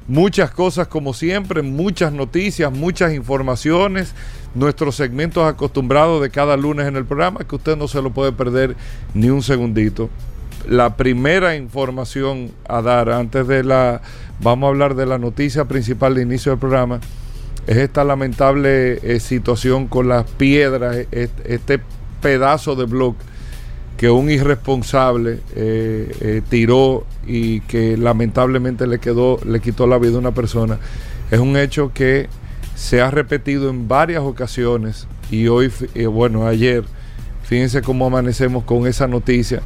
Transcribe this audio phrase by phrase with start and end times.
[0.07, 4.15] muchas cosas como siempre, muchas noticias, muchas informaciones,
[4.55, 8.31] nuestros segmentos acostumbrados de cada lunes en el programa, que usted no se lo puede
[8.31, 8.75] perder
[9.13, 10.09] ni un segundito.
[10.67, 14.01] La primera información a dar antes de la,
[14.41, 16.99] vamos a hablar de la noticia principal de inicio del programa
[17.67, 21.79] es esta lamentable eh, situación con las piedras, e, este,
[22.21, 23.23] pedazo de bloque
[23.97, 30.15] que un irresponsable eh, eh, tiró y que lamentablemente le quedó, le quitó la vida
[30.15, 30.79] a una persona.
[31.29, 32.27] Es un hecho que
[32.75, 35.71] se ha repetido en varias ocasiones y hoy,
[36.11, 36.83] bueno, ayer,
[37.43, 39.61] fíjense cómo amanecemos con esa noticia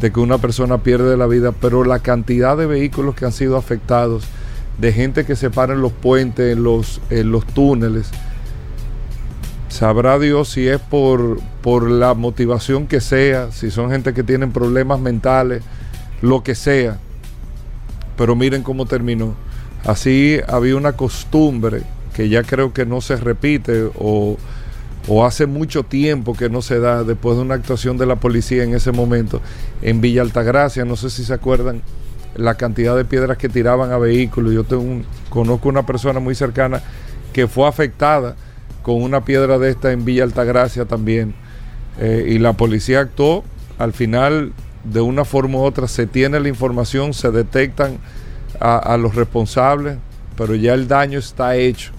[0.00, 3.56] de que una persona pierde la vida, pero la cantidad de vehículos que han sido
[3.56, 4.24] afectados
[4.78, 8.10] de gente que se para en los puentes, en los, los túneles.
[9.68, 14.52] Sabrá Dios si es por, por la motivación que sea, si son gente que tienen
[14.52, 15.62] problemas mentales,
[16.22, 16.98] lo que sea.
[18.16, 19.34] Pero miren cómo terminó.
[19.84, 21.82] Así había una costumbre
[22.14, 24.36] que ya creo que no se repite o,
[25.12, 28.62] o hace mucho tiempo que no se da después de una actuación de la policía
[28.62, 29.40] en ese momento
[29.82, 31.82] en Villa Altagracia, no sé si se acuerdan,
[32.36, 34.54] la cantidad de piedras que tiraban a vehículos.
[34.54, 36.80] Yo tengo conozco una persona muy cercana
[37.32, 38.36] que fue afectada
[38.82, 41.34] con una piedra de esta en Villa Altagracia también.
[41.98, 43.42] Eh, y la policía actuó.
[43.78, 44.52] Al final,
[44.84, 47.98] de una forma u otra, se tiene la información, se detectan
[48.60, 49.96] a, los responsables,
[50.36, 51.92] pero ya el daño está hecho.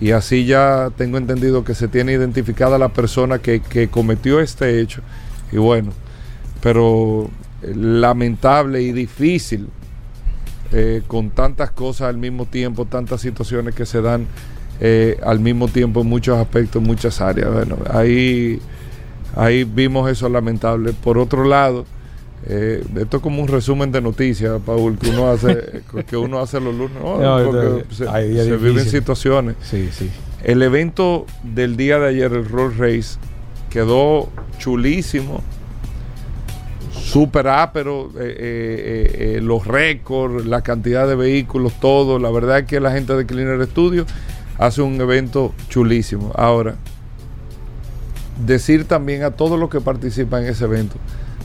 [0.00, 4.80] Y así ya tengo entendido que se tiene identificada la persona que, que cometió este
[4.80, 5.02] hecho.
[5.52, 5.92] Y bueno,
[6.60, 7.30] pero
[7.62, 9.68] lamentable y difícil
[10.72, 14.26] eh, con tantas cosas al mismo tiempo, tantas situaciones que se dan
[14.80, 17.52] eh, al mismo tiempo en muchos aspectos, en muchas áreas.
[17.52, 18.58] Bueno, ahí,
[19.36, 20.94] ahí vimos eso lamentable.
[20.94, 21.84] Por otro lado,
[22.44, 26.60] eh, esto es como un resumen de noticias, Paul, que uno hace, que uno hace
[26.60, 26.98] los lunes.
[27.90, 29.56] se, viven situaciones.
[29.62, 30.10] Sí, sí.
[30.42, 33.18] El evento del día de ayer, el Roll Race,
[33.70, 35.42] quedó chulísimo
[37.12, 42.18] super ápero, eh, eh, los récords, la cantidad de vehículos, todo.
[42.18, 44.06] La verdad es que la gente de Cleaner Studio
[44.58, 46.32] hace un evento chulísimo.
[46.34, 46.76] Ahora,
[48.46, 50.96] decir también a todos los que participan en ese evento,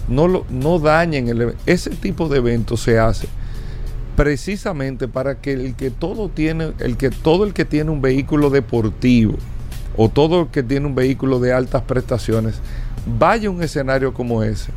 [0.07, 1.55] no, lo, no dañen el.
[1.65, 3.27] Ese tipo de evento se hace
[4.15, 8.49] precisamente para que el que todo tiene, el que todo el que tiene un vehículo
[8.49, 9.35] deportivo
[9.95, 12.59] o todo el que tiene un vehículo de altas prestaciones
[13.05, 14.71] vaya a un escenario como ese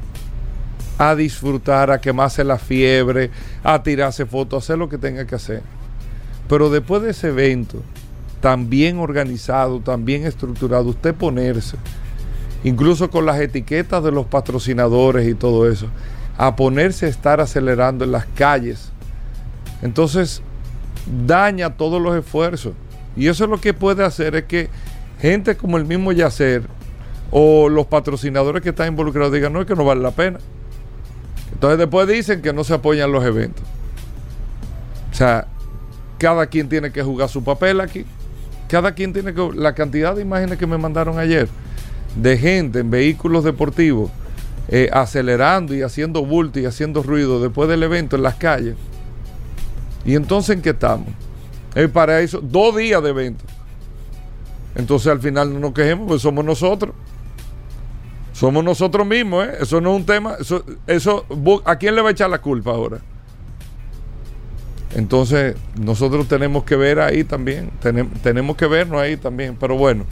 [0.99, 3.31] a disfrutar, a quemarse la fiebre,
[3.65, 5.63] a tirarse fotos, a hacer lo que tenga que hacer.
[6.47, 7.83] Pero después de ese evento,
[8.43, 11.79] tan bien organizado, tan bien estructurado, usted ponerse,
[12.65, 15.87] incluso con las etiquetas de los patrocinadores y todo eso,
[16.37, 18.93] a ponerse a estar acelerando en las calles.
[19.83, 20.43] Entonces,
[21.27, 22.75] daña todos los esfuerzos.
[23.17, 24.69] Y eso es lo que puede hacer, es que
[25.21, 26.63] gente como el mismo Yacer
[27.31, 30.39] o los patrocinadores que están involucrados digan, no, es que no vale la pena.
[31.53, 33.65] Entonces después dicen que no se apoyan los eventos.
[35.11, 35.47] O sea,
[36.19, 38.05] cada quien tiene que jugar su papel aquí.
[38.69, 39.51] Cada quien tiene que...
[39.55, 41.49] La cantidad de imágenes que me mandaron ayer
[42.17, 44.11] de gente en vehículos deportivos
[44.69, 48.77] eh, acelerando y haciendo bulto y haciendo ruido después del evento en las calles.
[50.05, 51.09] ¿Y entonces en qué estamos?
[51.75, 53.45] Es para eso, dos días de evento.
[54.77, 56.95] Entonces al final no nos quejemos, pues somos nosotros.
[58.33, 59.59] Somos nosotros mismos, ¿eh?
[59.61, 60.37] Eso no es un tema.
[60.39, 61.27] Eso, eso,
[61.65, 63.01] ¿A quién le va a echar la culpa ahora?
[64.95, 67.71] Entonces, nosotros tenemos que ver ahí también.
[68.23, 69.57] tenemos que vernos ahí también.
[69.59, 70.07] Pero bueno.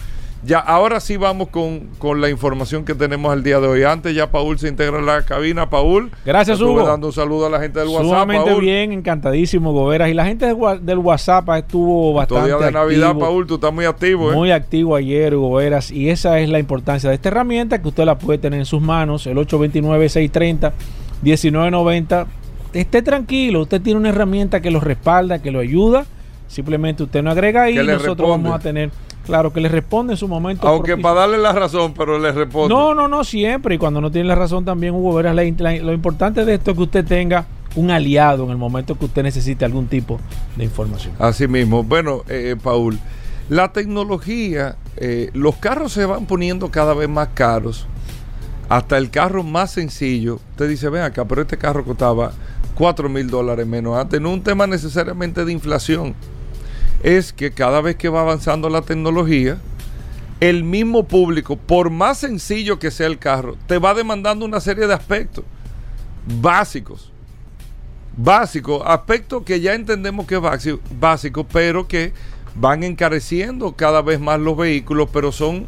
[0.44, 1.88] Ya, ahora sí vamos con,
[2.20, 3.82] la información que tenemos al día de hoy.
[3.82, 5.69] Antes ya Paul se integra en la cabina.
[5.69, 6.12] Paul.
[6.25, 6.87] Gracias, Hugo.
[6.87, 8.05] dando un saludo a la gente del WhatsApp.
[8.05, 10.08] Sumamente bien, encantadísimo, Goberas.
[10.11, 14.31] Y la gente del WhatsApp estuvo bastante Todavía de Navidad, Paul, tú estás muy activo.
[14.31, 14.35] ¿eh?
[14.35, 15.90] Muy activo ayer, Goberas.
[15.90, 18.81] Y esa es la importancia de esta herramienta que usted la puede tener en sus
[18.81, 19.26] manos.
[19.26, 22.26] El 829-630-1990.
[22.75, 26.05] Esté tranquilo, usted tiene una herramienta que lo respalda, que lo ayuda.
[26.46, 28.91] Simplemente usted no agrega ahí y nosotros vamos a tener
[29.28, 30.66] Claro, que le responde en su momento.
[30.66, 32.75] Aunque para darle la razón, pero le responde.
[32.75, 33.75] No, no, no, siempre.
[33.75, 36.82] Y cuando no tiene la razón también, Hugo Veras, lo importante de esto es que
[36.82, 37.44] usted tenga
[37.76, 40.19] un aliado en el momento que usted necesite algún tipo
[40.56, 41.12] de información.
[41.19, 41.84] Así mismo.
[41.84, 42.98] Bueno, eh, Paul,
[43.50, 47.86] la tecnología, eh, los carros se van poniendo cada vez más caros.
[48.70, 50.36] Hasta el carro más sencillo.
[50.52, 52.32] Usted dice, ven acá, pero este carro costaba
[52.76, 54.22] 4 mil dólares menos antes.
[54.22, 56.14] No un tema necesariamente de inflación
[57.02, 59.58] es que cada vez que va avanzando la tecnología,
[60.40, 64.86] el mismo público, por más sencillo que sea el carro, te va demandando una serie
[64.86, 65.44] de aspectos
[66.40, 67.12] básicos.
[68.16, 72.12] Básicos, aspectos que ya entendemos que es básico, pero que
[72.56, 75.66] van encareciendo cada vez más los vehículos, pero son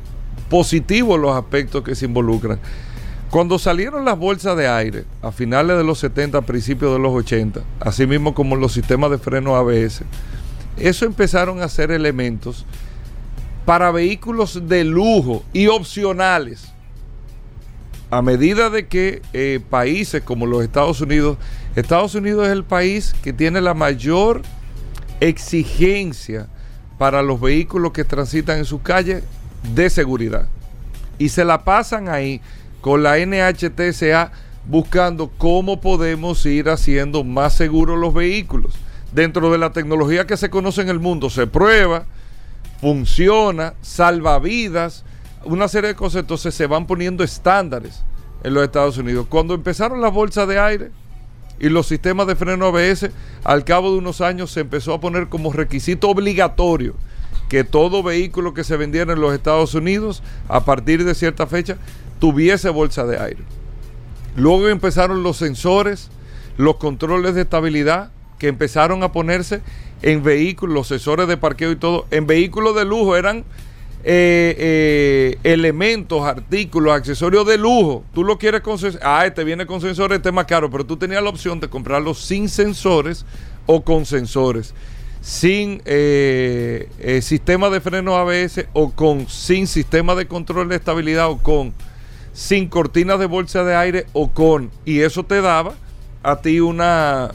[0.49, 2.59] positivos los aspectos que se involucran.
[3.31, 7.61] Cuando salieron las bolsas de aire a finales de los 70, principios de los 80,
[7.79, 10.03] así mismo como los sistemas de freno ABS,
[10.77, 12.65] eso empezaron a ser elementos
[13.65, 16.73] para vehículos de lujo y opcionales.
[18.11, 21.39] A medida de que eh, países como los Estados Unidos,
[21.77, 24.43] Estados Unidos es el país que tiene la mayor
[25.21, 26.49] exigencia
[26.99, 29.23] para los vehículos que transitan en sus calles
[29.75, 30.49] de seguridad.
[31.19, 32.41] Y se la pasan ahí
[32.81, 34.33] con la NHTSA
[34.67, 38.75] buscando cómo podemos ir haciendo más seguros los vehículos
[39.13, 42.05] dentro de la tecnología que se conoce en el mundo, se prueba,
[42.81, 45.05] funciona, salva vidas,
[45.45, 48.03] una serie de cosas, entonces se van poniendo estándares
[48.43, 49.27] en los Estados Unidos.
[49.29, 50.91] Cuando empezaron las bolsas de aire
[51.59, 53.11] y los sistemas de freno ABS,
[53.45, 56.95] al cabo de unos años se empezó a poner como requisito obligatorio
[57.49, 61.79] que todo vehículo que se vendiera en los Estados Unidos, a partir de cierta fecha,
[62.21, 63.43] tuviese bolsa de aire.
[64.37, 66.11] Luego empezaron los sensores,
[66.57, 69.61] los controles de estabilidad, que empezaron a ponerse
[70.03, 73.45] en vehículos, los sensores de parqueo y todo, en vehículos de lujo eran
[74.03, 78.03] eh, eh, elementos, artículos, accesorios de lujo.
[78.15, 80.97] Tú lo quieres con ah, este viene con sensores, este es más caro, pero tú
[80.97, 83.27] tenías la opción de comprarlo sin sensores
[83.67, 84.75] o con sensores,
[85.21, 91.37] sin eh, sistema de freno ABS o con sin sistema de control de estabilidad o
[91.37, 91.75] con
[92.33, 95.75] sin cortinas de bolsa de aire o con y eso te daba
[96.23, 97.33] a ti una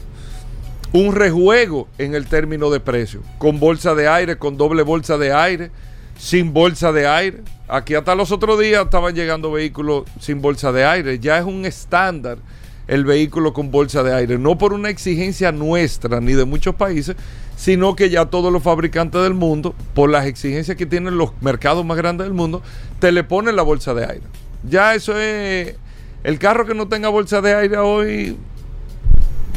[0.92, 5.32] un rejuego en el término de precio, con bolsa de aire, con doble bolsa de
[5.32, 5.70] aire,
[6.18, 7.42] sin bolsa de aire.
[7.68, 11.18] Aquí hasta los otros días estaban llegando vehículos sin bolsa de aire.
[11.18, 12.38] Ya es un estándar
[12.86, 17.16] el vehículo con bolsa de aire, no por una exigencia nuestra ni de muchos países,
[17.56, 21.84] sino que ya todos los fabricantes del mundo, por las exigencias que tienen los mercados
[21.84, 22.62] más grandes del mundo,
[23.00, 24.26] te le ponen la bolsa de aire.
[24.68, 25.74] Ya eso es...
[26.22, 28.36] El carro que no tenga bolsa de aire hoy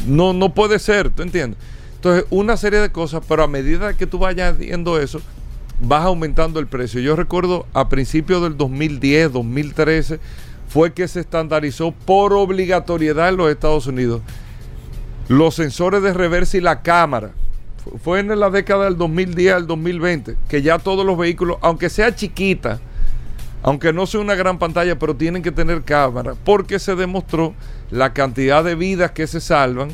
[0.08, 1.60] no, no puede ser, ¿tú entiendes?
[1.96, 5.22] Entonces, una serie de cosas, pero a medida que tú vayas viendo eso,
[5.82, 7.02] vas aumentando el precio.
[7.02, 10.20] Yo recuerdo a principios del 2010, 2013,
[10.70, 14.22] fue que se estandarizó por obligatoriedad en los Estados Unidos
[15.28, 17.32] los sensores de reversa y la cámara.
[18.04, 22.14] Fue en la década del 2010 al 2020 que ya todos los vehículos, aunque sea
[22.14, 22.80] chiquita,
[23.62, 27.54] aunque no sea una gran pantalla, pero tienen que tener cámara, porque se demostró
[27.92, 29.90] la cantidad de vidas que se salvan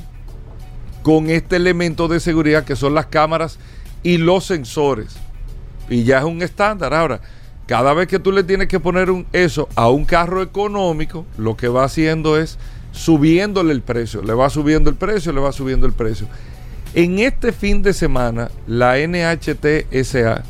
[1.04, 3.60] con este elemento de seguridad que son las cámaras
[4.04, 5.16] y los sensores.
[5.90, 6.94] Y ya es un estándar.
[6.94, 7.22] Ahora,
[7.68, 11.56] cada vez que tú le tienes que poner un, eso a un carro económico, lo
[11.58, 12.58] que va haciendo es
[12.92, 14.22] subiéndole el precio.
[14.22, 16.28] Le va subiendo el precio, le va subiendo el precio.
[16.94, 20.44] En este fin de semana, la NHTSA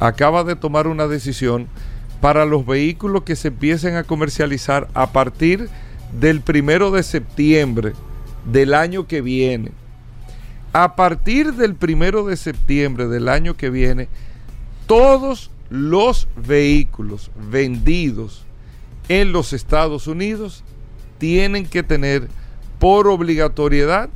[0.00, 1.68] acaba de tomar una decisión
[2.20, 5.68] para los vehículos que se empiecen a comercializar a partir
[6.12, 7.92] del primero de septiembre
[8.44, 9.72] del año que viene.
[10.72, 14.08] A partir del primero de septiembre del año que viene,
[14.86, 18.44] todos los vehículos vendidos
[19.08, 20.62] en los Estados Unidos
[21.18, 22.28] tienen que tener
[22.78, 24.08] por obligatoriedad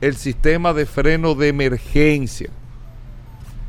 [0.00, 2.50] el sistema de freno de emergencia.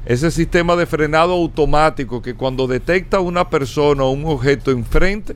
[0.05, 5.35] Ese sistema de frenado automático que cuando detecta una persona o un objeto enfrente,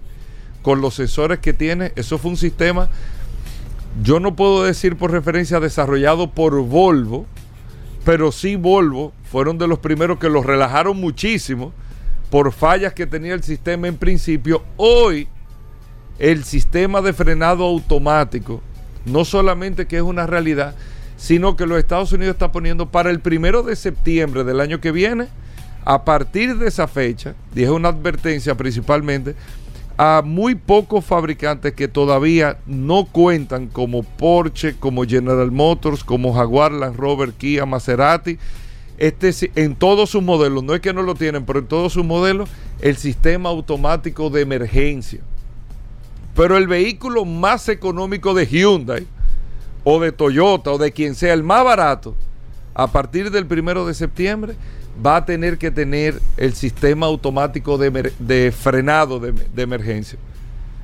[0.61, 1.91] con los sensores que tiene.
[1.95, 2.89] Eso fue un sistema,
[4.01, 7.25] yo no puedo decir por referencia desarrollado por Volvo,
[8.05, 11.73] pero sí Volvo fueron de los primeros que los relajaron muchísimo
[12.29, 14.63] por fallas que tenía el sistema en principio.
[14.77, 15.27] Hoy
[16.17, 18.61] el sistema de frenado automático,
[19.05, 20.75] no solamente que es una realidad,
[21.17, 24.91] sino que los Estados Unidos está poniendo para el primero de septiembre del año que
[24.91, 25.27] viene,
[25.83, 29.35] a partir de esa fecha, dije una advertencia principalmente,
[30.03, 36.72] a muy pocos fabricantes que todavía no cuentan como Porsche, como General Motors, como Jaguar,
[36.72, 38.39] Land Rover, Kia, Maserati,
[38.98, 42.03] este, en todos sus modelos, no es que no lo tienen, pero en todos sus
[42.03, 45.22] modelos, el sistema automático de emergencia.
[46.36, 49.05] Pero el vehículo más económico de Hyundai,
[49.84, 52.15] o de Toyota, o de quien sea, el más barato,
[52.74, 54.55] a partir del primero de septiembre,
[55.05, 60.19] va a tener que tener el sistema automático de, frenado de, de, emergencia.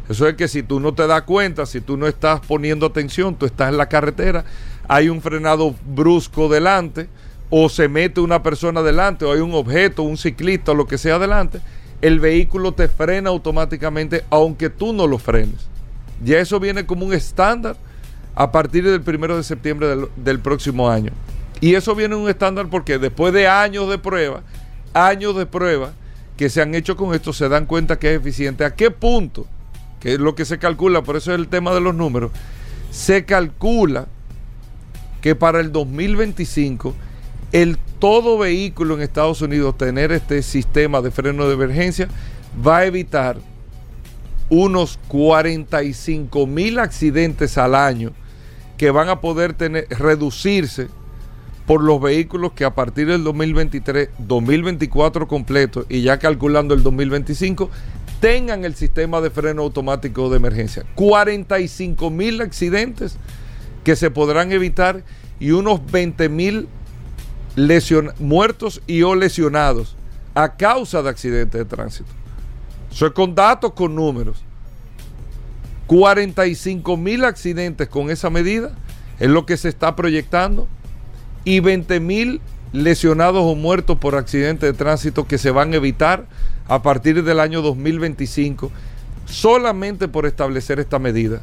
[0.10, 3.36] Eso es que si tú no te das cuenta, si tú no estás poniendo atención,
[3.36, 4.46] tú estás en la carretera,
[4.88, 7.10] hay un frenado brusco delante,
[7.50, 10.98] o se mete una persona delante, o hay un objeto, un ciclista, o lo que
[10.98, 11.60] sea delante,
[12.02, 15.68] el vehículo te frena automáticamente aunque tú no lo frenes.
[16.24, 17.76] Ya eso viene como un estándar
[18.36, 21.12] a partir del primero de septiembre del, del próximo año.
[21.60, 24.42] Y eso viene un estándar porque después de años de prueba,
[24.94, 25.94] años de prueba
[26.36, 28.64] que se han hecho con esto, se dan cuenta que es eficiente.
[28.64, 29.48] ¿A qué punto?
[30.00, 32.32] Que es lo que se calcula, por eso es el tema de los números.
[32.92, 34.08] Se calcula
[35.22, 36.94] que para el 2025
[37.52, 42.08] el todo vehículo en Estados Unidos tener este sistema de freno de emergencia
[42.66, 43.38] va a evitar
[44.50, 48.12] unos 45 mil accidentes al año
[48.78, 50.88] que van a poder tener, reducirse
[51.68, 57.70] por los vehículos que a partir del 2023, 2024 completo y ya calculando el 2025
[58.22, 60.86] tengan el sistema de freno automático de emergencia.
[60.96, 63.18] 45 mil accidentes
[63.84, 65.04] que se podrán evitar
[65.42, 66.70] y unos 20 mil
[68.20, 69.98] muertos y o lesionados
[70.36, 72.10] a causa de accidentes de tránsito.
[72.90, 74.42] Eso es con datos, con números.
[75.88, 78.72] 45 mil accidentes con esa medida
[79.20, 80.70] es lo que se está proyectando
[81.48, 82.42] y 20 mil
[82.74, 86.26] lesionados o muertos por accidentes de tránsito que se van a evitar
[86.68, 88.70] a partir del año 2025
[89.24, 91.42] solamente por establecer esta medida.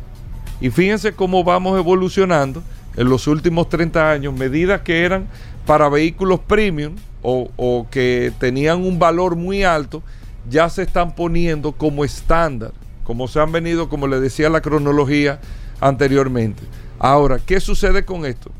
[0.60, 2.62] Y fíjense cómo vamos evolucionando
[2.98, 5.26] en los últimos 30 años, medidas que eran
[5.64, 10.02] para vehículos premium o, o que tenían un valor muy alto,
[10.50, 12.72] ya se están poniendo como estándar,
[13.04, 15.40] como se han venido, como le decía la cronología
[15.80, 16.62] anteriormente.
[16.98, 18.50] Ahora, ¿qué sucede con esto?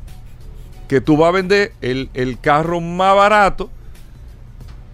[0.95, 3.69] Que tú vas a vender el, carro más barato,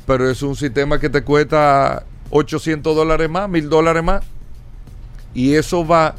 [0.06, 4.24] pero es un sistema que te cuesta 800 dólares más, 1000 dólares más.
[5.34, 6.14] Y eso va,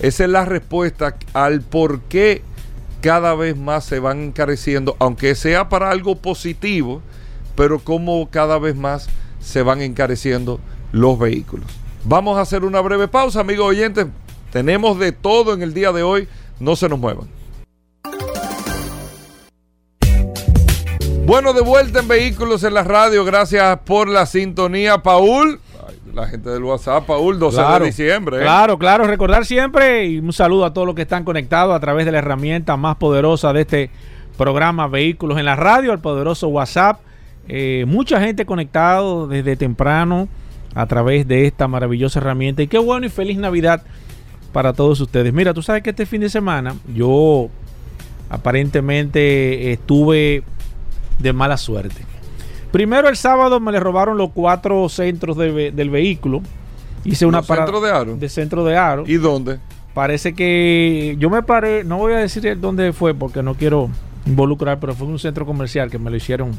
[0.00, 2.42] esa es la respuesta al por qué
[3.00, 7.00] cada vez más se van encareciendo, aunque sea para algo positivo,
[7.54, 9.08] pero como cada vez más
[9.40, 10.60] se van encareciendo
[10.92, 11.66] los vehículos.
[12.04, 14.08] Vamos a hacer una breve pausa, amigos oyentes.
[14.52, 16.28] Tenemos de todo en el día de hoy.
[16.60, 17.28] No se nos muevan.
[21.26, 23.24] Bueno, de vuelta en Vehículos en la Radio.
[23.24, 25.58] Gracias por la sintonía, Paul.
[26.14, 28.36] la gente del WhatsApp, Paul, 12 de diciembre.
[28.36, 28.42] ¿eh?
[28.42, 29.08] Claro, claro.
[29.08, 32.18] Recordar siempre y un saludo a todos los que están conectados a través de la
[32.18, 33.90] herramienta más poderosa de este
[34.38, 37.00] programa Vehículos en la Radio, el poderoso WhatsApp.
[37.48, 40.28] Eh, mucha gente conectado desde temprano
[40.76, 42.62] a través de esta maravillosa herramienta.
[42.62, 43.82] Y qué bueno y feliz Navidad
[44.52, 45.32] para todos ustedes.
[45.32, 47.48] Mira, tú sabes que este fin de semana yo
[48.30, 50.44] aparentemente estuve
[51.18, 52.02] de mala suerte.
[52.72, 56.42] Primero el sábado me le robaron los cuatro centros del vehículo.
[57.04, 58.16] Hice una parada centro de aro.
[58.16, 59.04] De centro de aro.
[59.06, 59.58] ¿Y dónde?
[59.94, 63.88] Parece que yo me paré, no voy a decir dónde fue porque no quiero
[64.26, 66.50] involucrar, pero fue un centro comercial que me lo hicieron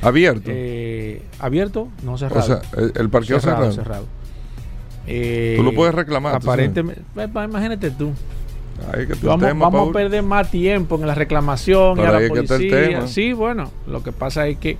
[0.00, 0.44] abierto.
[0.46, 2.40] Eh, abierto, no cerrado.
[2.40, 2.62] O sea,
[2.94, 3.72] el, parqueo cerrado.
[3.72, 4.06] cerrado.
[5.04, 6.36] tú lo puedes reclamar.
[6.36, 8.12] Aparentemente, pues, imagínate tú
[9.22, 13.06] vamos, a perder más tiempo en la reclamación y a la policía.
[13.06, 14.76] Sí, bueno, lo que pasa es que.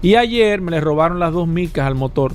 [0.00, 2.32] Y ayer me le robaron las dos micas al motor.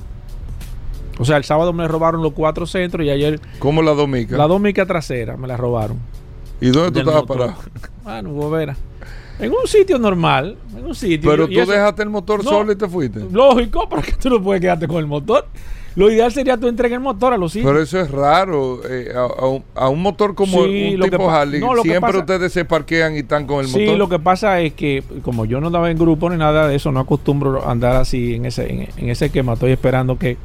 [1.18, 3.40] O sea, el sábado me le robaron los cuatro centros y ayer.
[3.58, 4.38] ¿Cómo las dos micas?
[4.38, 5.98] Las dos micas traseras me las robaron.
[6.60, 7.54] ¿Y dónde tú estabas parado?
[8.02, 8.74] Bueno, Bobera.
[9.38, 11.30] En un sitio normal, en un sitio.
[11.30, 13.20] Pero tú dejaste el motor solo y te fuiste.
[13.30, 15.46] Lógico, porque tú no puedes quedarte con el motor.
[15.98, 17.68] Lo ideal sería tú entregar el motor a los hijos.
[17.68, 18.82] Pero eso es raro.
[18.88, 19.12] Eh,
[19.74, 23.66] a, un, motor como un tipo Harley, siempre ustedes se parquean y están con el
[23.66, 23.80] motor.
[23.80, 26.76] Sí, lo que pasa es que como yo no andaba en grupo ni nada de
[26.76, 29.54] eso, no acostumbro andar así en ese, en, ese esquema.
[29.54, 30.36] Estoy esperando que,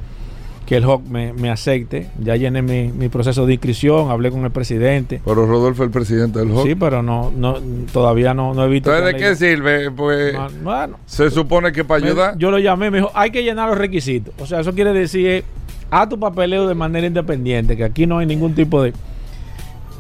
[0.74, 2.10] que el HOC me, me acepte.
[2.20, 5.22] Ya llené mi, mi proceso de inscripción, hablé con el presidente.
[5.24, 6.66] Pero Rodolfo es el presidente del HOC.
[6.66, 7.58] Sí, pero no, no
[7.92, 8.92] todavía no, no he visto.
[8.92, 9.92] Entonces, ¿de qué sirve?
[9.92, 12.38] Pues Bueno, se supone que para me- ayudar.
[12.40, 14.34] yo lo llamé, me dijo, hay que llenar los requisitos.
[14.40, 15.44] O sea, eso quiere decir, eh,
[15.92, 18.94] haz tu papeleo de manera independiente, que aquí no hay ningún tipo de...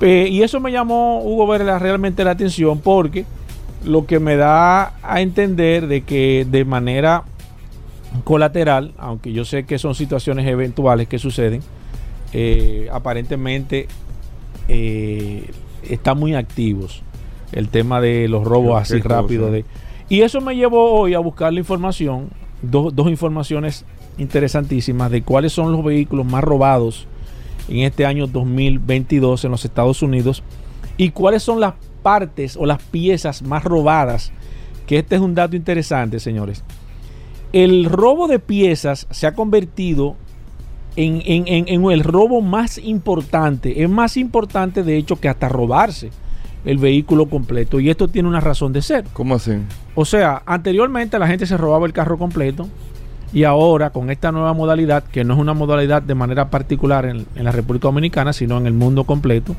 [0.01, 3.25] Eh, y eso me llamó Hugo Verde realmente la atención porque
[3.85, 7.23] lo que me da a entender de que de manera
[8.23, 11.61] colateral, aunque yo sé que son situaciones eventuales que suceden,
[12.33, 13.87] eh, aparentemente
[14.67, 15.51] eh,
[15.83, 17.03] están muy activos
[17.51, 19.51] el tema de los robos así rápido.
[19.51, 19.65] De,
[20.09, 22.29] y eso me llevó hoy a buscar la información,
[22.61, 23.85] dos, dos informaciones
[24.17, 27.07] interesantísimas de cuáles son los vehículos más robados
[27.67, 30.43] en este año 2022 en los Estados Unidos
[30.97, 34.31] y cuáles son las partes o las piezas más robadas,
[34.85, 36.63] que este es un dato interesante, señores.
[37.53, 40.15] El robo de piezas se ha convertido
[40.95, 43.81] en, en- en- en el robo más importante.
[43.83, 46.09] Es más importante, de hecho, que hasta robarse
[46.65, 47.79] el vehículo completo.
[47.79, 49.05] Y esto tiene una razón de ser.
[49.13, 49.51] ¿Cómo así?
[49.95, 52.67] O sea, anteriormente la gente se robaba el carro completo
[53.33, 57.25] y ahora con esta nueva modalidad, que no es una modalidad de manera particular en,
[57.35, 59.55] en la República Dominicana, sino en el mundo completo,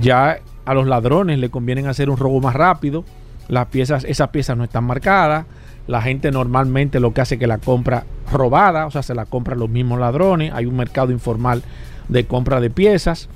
[0.00, 3.04] ya a los ladrones le conviene hacer un robo más rápido,
[3.48, 5.44] las piezas, esas piezas no están marcadas,
[5.86, 9.26] la gente normalmente lo que hace es que la compra robada, o sea, se la
[9.26, 11.62] compran los mismos ladrones, hay un mercado informal
[12.08, 13.28] de compra de piezas,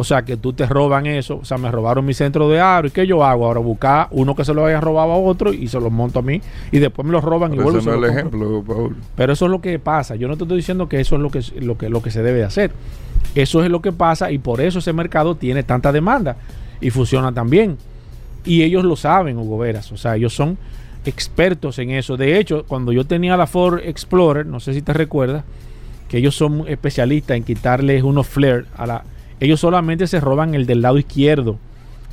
[0.00, 1.38] o sea, que tú te roban eso.
[1.38, 2.86] O sea, me robaron mi centro de aro.
[2.86, 3.46] ¿Y qué yo hago?
[3.46, 6.22] Ahora buscar uno que se lo haya robado a otro y se lo monto a
[6.22, 6.40] mí.
[6.70, 8.46] Y después me lo roban y vuelvo ese se no es el compro.
[8.46, 8.96] ejemplo, Paul.
[9.16, 10.14] Pero eso es lo que pasa.
[10.14, 12.22] Yo no te estoy diciendo que eso es lo que, lo que, lo que se
[12.22, 12.70] debe de hacer.
[13.34, 16.36] Eso es lo que pasa y por eso ese mercado tiene tanta demanda
[16.80, 17.76] y funciona tan bien.
[18.44, 19.90] Y ellos lo saben, Hugo Veras.
[19.90, 20.58] O sea, ellos son
[21.04, 22.16] expertos en eso.
[22.16, 25.44] De hecho, cuando yo tenía la Ford Explorer, no sé si te recuerdas,
[26.08, 29.04] que ellos son especialistas en quitarles unos flares a la...
[29.40, 31.58] Ellos solamente se roban el del lado izquierdo.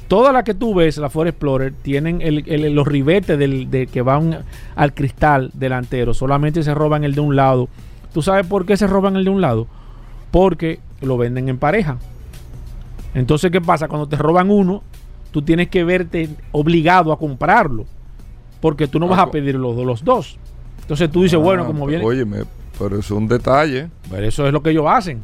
[0.08, 3.88] Todas las que tú ves, la Ford Explorer, tienen el- el- los ribetes del, de,
[3.88, 4.40] que van
[4.76, 6.14] al cristal delantero.
[6.14, 7.68] Solamente se roban el de un lado.
[8.14, 9.68] ¿Tú sabes por qué se roban el de un lado?
[10.30, 11.98] Porque lo venden en pareja.
[13.14, 13.88] Entonces, ¿qué pasa?
[13.88, 14.84] Cuando te roban uno,
[15.32, 17.86] tú tienes que verte obligado a comprarlo.
[18.62, 20.38] Porque tú no Ah, vas a co- pedir los, los dos.
[20.82, 22.06] Entonces tú dices, bueno, Ah, como pero viene...
[22.06, 22.38] Óyeme,
[22.80, 23.90] pero es un detalle.
[24.10, 25.22] Pero eso es lo que ellos hacen.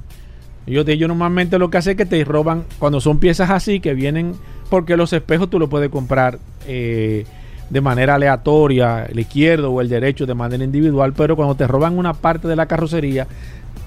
[0.68, 3.94] Ellos, ellos normalmente lo que hacen es que te roban cuando son piezas así que
[3.94, 4.34] vienen,
[4.70, 7.26] porque los espejos tú los puedes comprar eh,
[7.70, 11.98] de manera aleatoria, el izquierdo o el derecho de manera individual, pero cuando te roban
[11.98, 13.28] una parte de la carrocería,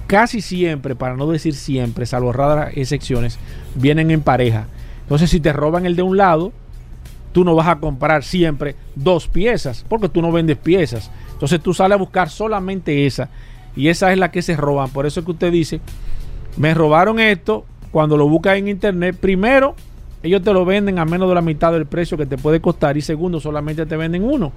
[0.07, 3.39] casi siempre, para no decir siempre, salvo raras excepciones,
[3.75, 4.65] vienen en pareja.
[5.03, 6.51] Entonces si te roban el de un lado,
[7.35, 11.11] tú no vas a comprar siempre dos piezas, porque tú no vendes piezas.
[11.33, 13.27] Entonces tú sales a buscar solamente esa,
[13.75, 14.89] y esa es la que se roban.
[14.89, 15.81] Por eso es que usted dice,
[16.55, 19.75] me robaron esto, cuando lo buscas en internet, primero,
[20.23, 22.95] ellos te lo venden a menos de la mitad del precio que te puede costar,
[22.95, 24.53] y segundo, solamente te venden uno.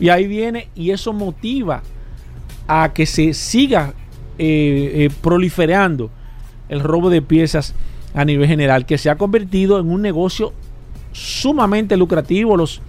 [0.00, 1.84] Y ahí viene, y eso motiva
[2.66, 3.94] a que se siga
[4.36, 6.10] eh, eh, proliferando
[6.68, 7.72] el robo de piezas
[8.14, 10.52] a nivel general, que se ha convertido en un negocio
[11.16, 12.56] sumamente lucrativo.
[12.56, 12.82] Los,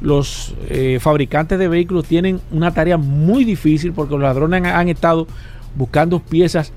[0.00, 5.26] los eh, fabricantes de vehículos tienen una tarea muy difícil porque los ladrones han, estado
[5.76, 6.72] buscando piezas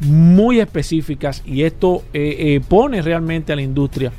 [0.00, 4.12] muy específicas y esto eh, eh, pone realmente a la industria.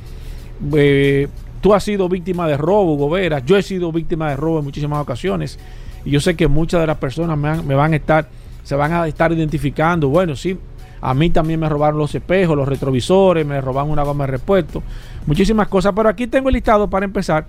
[0.74, 1.28] Eh,
[1.62, 3.39] tú has sido víctima de robo, Gobera.
[3.39, 5.58] Yo he sido víctima de robo en muchísimas ocasiones.
[6.06, 8.30] Y yo sé que muchas de las personas me, han- me van a estar,
[8.63, 10.10] se van a estar identificando.
[10.10, 10.58] Bueno, sí,
[11.02, 14.84] a mí también me robaron los espejos, los retrovisores, me robaron una goma de repuesto,
[15.26, 15.94] muchísimas cosas.
[15.96, 17.46] Pero aquí tengo el listado para empezar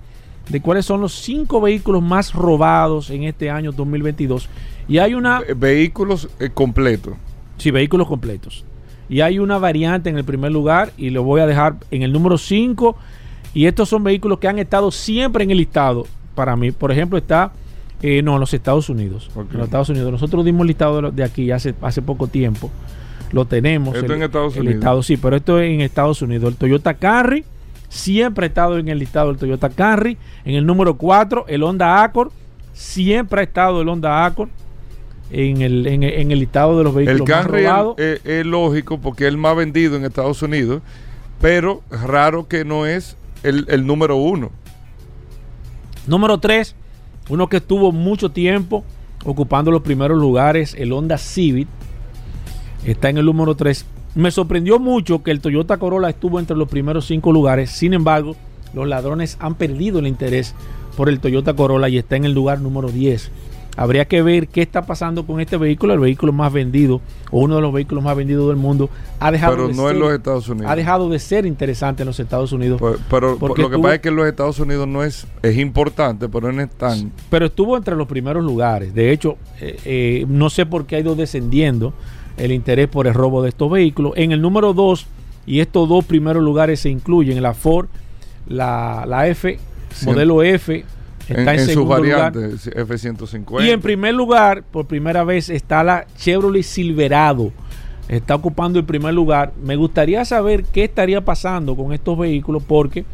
[0.49, 4.49] de cuáles son los cinco vehículos más robados en este año 2022.
[4.87, 5.39] Y hay una...
[5.41, 7.13] Ve- Vehículos eh, completos.
[7.57, 8.65] Sí, vehículos completos.
[9.07, 12.11] Y hay una variante en el primer lugar y lo voy a dejar en el
[12.13, 12.95] número 5.
[13.53, 16.07] Y estos son vehículos que han estado siempre en el listado.
[16.33, 17.51] Para mí, por ejemplo, está,
[18.01, 19.29] eh, no, en los Estados Unidos.
[19.35, 19.51] Ok.
[19.51, 20.11] En los Estados Unidos.
[20.11, 22.71] Nosotros dimos el listado de, de aquí hace, hace poco tiempo.
[23.31, 23.95] Lo tenemos.
[23.95, 24.75] Esto el- en Estados el Unidos.
[24.75, 26.51] listado, sí, pero esto es en Estados Unidos.
[26.51, 27.43] El Toyota Camry
[27.89, 30.17] siempre ha estado en el listado del Toyota Camry.
[30.45, 32.31] En el número 4, el Honda Accord.
[32.73, 34.49] Siempre ha estado el Honda Accord
[35.29, 37.95] en el, en, el- en el listado de los El vehículos más Camry robados.
[37.99, 40.81] es, lógico porque es el más vendido en Estados Unidos,
[41.39, 44.51] pero raro que no es el, el número uno.
[46.07, 46.75] Número 3,
[47.29, 48.83] uno que estuvo mucho tiempo
[49.23, 51.67] ocupando los primeros lugares, el Honda Civic.
[52.85, 53.85] Está en el número 3.
[54.15, 57.69] Me sorprendió mucho que el Toyota Corolla estuvo entre los primeros 5 lugares.
[57.69, 58.35] Sin embargo,
[58.73, 60.55] los ladrones han perdido el interés
[60.97, 63.31] por el Toyota Corolla y está en el lugar número 10.
[63.77, 66.99] Habría que ver qué está pasando con este vehículo, el vehículo más vendido
[67.31, 68.89] o uno de los vehículos más vendidos del mundo.
[69.19, 70.71] Ha dejado pero de no ser, en los Estados Unidos.
[70.71, 72.81] Ha dejado de ser interesante en los Estados Unidos.
[72.81, 75.57] Pues, pero lo que estuvo, pasa es que en los Estados Unidos no es es
[75.57, 77.13] importante, pero no es tan.
[77.29, 78.93] Pero estuvo entre los primeros lugares.
[78.93, 81.93] De hecho, eh, eh, no sé por qué ha ido descendiendo
[82.37, 84.13] el interés por el robo de estos vehículos.
[84.15, 85.07] En el número 2,
[85.45, 87.87] y estos dos primeros lugares se incluyen, la Ford,
[88.47, 89.59] la, la F,
[89.93, 90.05] sí.
[90.05, 90.85] modelo F,
[91.27, 93.63] está en, en, en sus variantes, F-150.
[93.63, 97.51] Y en primer lugar, por primera vez, está la Chevrolet Silverado.
[98.07, 99.53] Está ocupando el primer lugar.
[99.63, 103.05] Me gustaría saber qué estaría pasando con estos vehículos porque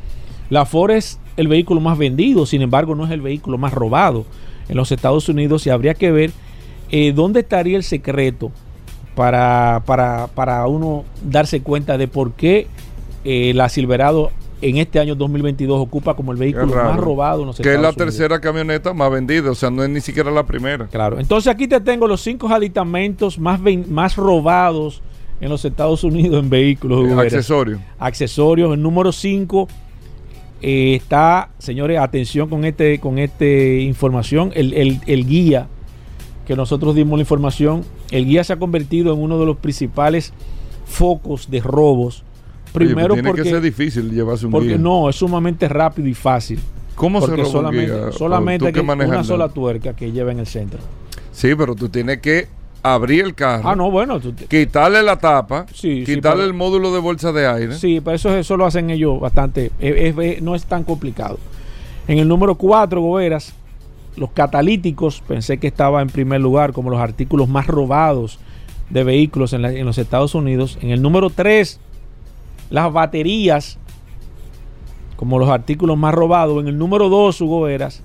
[0.49, 4.25] la Ford es el vehículo más vendido, sin embargo no es el vehículo más robado
[4.69, 6.32] en los Estados Unidos y habría que ver
[6.89, 8.51] eh, dónde estaría el secreto
[9.17, 12.67] para, para, para, uno darse cuenta de por qué
[13.25, 14.30] eh, la Silverado
[14.62, 17.89] en este año 2022 ocupa como el vehículo más robado en los que es la
[17.89, 17.95] Unidos.
[17.95, 20.86] tercera camioneta más vendida, o sea, no es ni siquiera la primera.
[20.86, 25.01] Claro, entonces aquí te tengo los cinco aditamentos más, más robados
[25.41, 27.10] en los Estados Unidos en vehículos.
[27.10, 27.80] Eh, accesorios.
[27.97, 28.71] Accesorios.
[28.71, 29.67] El número 5
[30.62, 35.67] eh, está, señores, atención con este con este información, el, el, el guía
[36.45, 40.34] que nosotros dimos la información, el guía se ha convertido en uno de los principales
[40.86, 42.24] focos de robos
[42.74, 44.78] Primero Oye, tiene porque que ser difícil llevarse un porque guía.
[44.78, 46.60] no, es sumamente rápido y fácil.
[46.96, 48.12] ¿Cómo se porque roba solamente, un guía?
[48.12, 50.80] solamente que una sola tuerca que lleva en el centro.
[51.32, 52.48] Sí, pero tú tienes que
[52.84, 56.54] abrir el carro, Ah, no, bueno, tú- quitarle la tapa, Sí, sí, quitarle pero- el
[56.54, 57.74] módulo de bolsa de aire.
[57.76, 59.72] Sí, pero eso, eso lo hacen ellos bastante.
[59.80, 61.39] es- es- no es tan complicado.
[62.08, 63.54] En el número 4, Goberas,
[64.17, 68.39] los catalíticos, pensé que estaba en primer lugar como los artículos más robados
[68.89, 70.77] de vehículos en, la- en los Estados Unidos.
[70.82, 71.80] En el número 3,
[72.69, 73.77] las baterías,
[75.15, 76.62] como los artículos más robados.
[76.62, 78.03] En el número 2, Hugo Veras,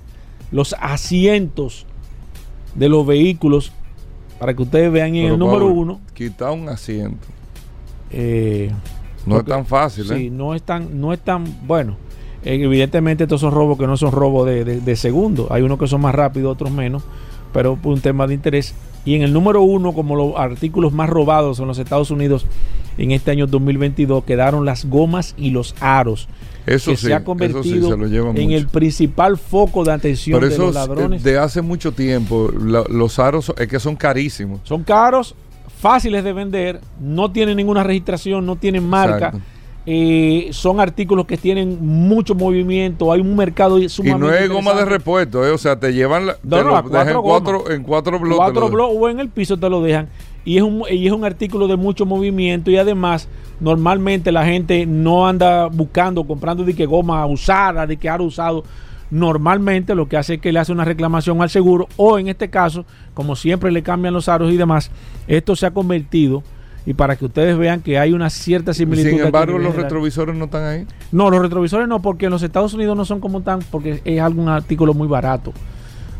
[0.51, 1.85] los asientos
[2.75, 3.71] de los vehículos,
[4.39, 5.15] para que ustedes vean.
[5.15, 7.27] Y en Pero, el número Pablo, 1, Quitar un asiento.
[8.11, 8.71] eh,
[9.25, 10.29] No Porque- es tan fácil, Sí, ¿eh?
[10.29, 11.95] no es tan, no es tan bueno.
[12.45, 15.47] Eh, evidentemente estos son robos que no son robos de, de, de segundo.
[15.49, 17.03] Hay unos que son más rápidos, otros menos,
[17.53, 18.73] pero un tema de interés.
[19.05, 22.45] Y en el número uno, como los artículos más robados en los Estados Unidos
[22.97, 26.27] en este año 2022, quedaron las gomas y los aros,
[26.65, 27.99] Eso que sí, se ha eso sí, convertido se en
[28.33, 28.55] mucho.
[28.55, 31.23] el principal foco de atención Pero de los eh, ladrones.
[31.23, 34.61] de hace mucho tiempo, la- los aros es que son carísimos.
[34.63, 35.33] Son caros,
[35.81, 39.27] fáciles de vender, no tienen ninguna registración, no tienen marca.
[39.27, 39.39] Exacto.
[39.85, 44.73] Eh, son artículos que tienen mucho movimiento, hay un mercado Y sumamente no es goma
[44.75, 45.51] de repuesto, ¿eh?
[45.51, 48.17] o sea, te llevan, la, No, te no, lo a dejan en cuatro en cuatro
[48.17, 48.37] bloques.
[48.37, 50.07] Cuatro bloques o en el piso te lo dejan.
[50.45, 53.27] Y es, un, y es un artículo de mucho movimiento y además
[53.59, 58.63] normalmente la gente no anda buscando, comprando de que goma usada, de que aro usado.
[59.11, 62.49] Normalmente lo que hace es que le hace una reclamación al seguro o en este
[62.49, 64.91] caso, como siempre le cambian los aros y demás,
[65.27, 66.41] esto se ha convertido
[66.85, 69.09] y para que ustedes vean que hay una cierta similitud.
[69.09, 69.83] Sin embargo, los general.
[69.83, 70.85] retrovisores no están ahí.
[71.11, 74.19] No, los retrovisores no, porque en los Estados Unidos no son como tan, porque es
[74.21, 75.53] algún artículo muy barato.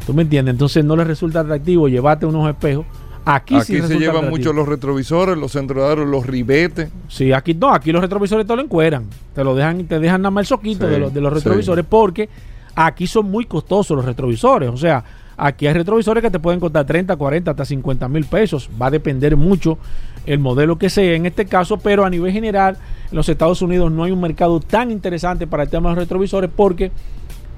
[0.05, 0.53] ¿Tú me entiendes?
[0.53, 2.85] Entonces no les resulta atractivo llevarte unos espejos.
[3.25, 4.29] Aquí, Aquí sí se llevan atractivo.
[4.31, 6.89] mucho los retrovisores, los centrodaros, los ribetes.
[7.07, 9.05] Sí, aquí no, aquí los retrovisores te lo encueran.
[9.33, 11.39] Te lo dejan, te dejan nada más el soquito Sí, de, los, de los sí.
[11.39, 12.27] retrovisores, porque
[12.75, 14.69] aquí son muy costosos los retrovisores.
[14.69, 15.03] O sea,
[15.37, 18.69] aquí hay retrovisores que te pueden costar 30, 40, hasta 50 mil pesos.
[18.81, 19.77] Va a depender mucho
[20.25, 22.77] el modelo que sea en este caso, pero a nivel general,
[23.09, 26.03] en los Estados Unidos no hay un mercado tan interesante para el tema de los
[26.03, 26.91] retrovisores porque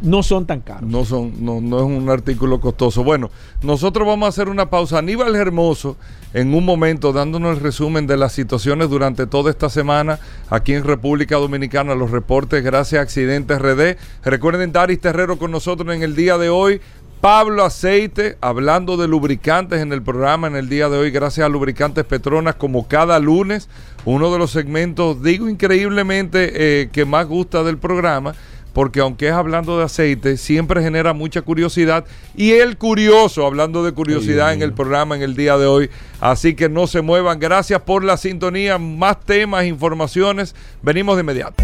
[0.02, 0.90] no son tan caros.
[0.90, 3.04] No son, no, no es un artículo costoso.
[3.04, 5.00] Bueno, nosotros vamos a hacer una pausa.
[5.00, 5.98] Aníbal Hermoso,
[6.34, 10.84] en un momento, dándonos el resumen de las situaciones durante toda esta semana aquí en
[10.84, 13.98] República Dominicana, los reportes gracias a Accidentes RD.
[14.24, 16.82] Recuerden, Daris Terrero con nosotros en el día de hoy.
[17.26, 21.50] Pablo Aceite, hablando de lubricantes en el programa en el día de hoy, gracias a
[21.50, 23.68] Lubricantes Petronas, como cada lunes,
[24.06, 28.36] uno de los segmentos, digo increíblemente, eh, que más gusta del programa
[28.74, 32.06] porque aunque es hablando de aceite, siempre genera mucha curiosidad.
[32.36, 35.90] Y el curioso, hablando de curiosidad en el programa en el día de hoy.
[36.20, 37.40] Así que no se muevan.
[37.40, 38.78] Gracias por la sintonía.
[38.78, 40.54] Más temas, informaciones.
[40.84, 41.64] Venimos de inmediato.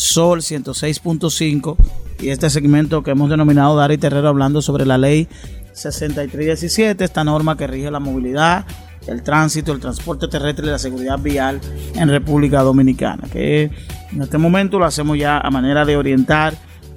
[0.00, 1.76] Sol 106.5
[2.20, 5.28] y este segmento que hemos denominado Dar y Terrero hablando sobre la ley
[5.74, 8.64] 6317, esta norma que rige la movilidad,
[9.06, 11.60] el tránsito, el transporte terrestre y la seguridad vial
[11.94, 13.70] en República Dominicana, que
[14.10, 16.54] en este momento lo hacemos ya a manera de orientar,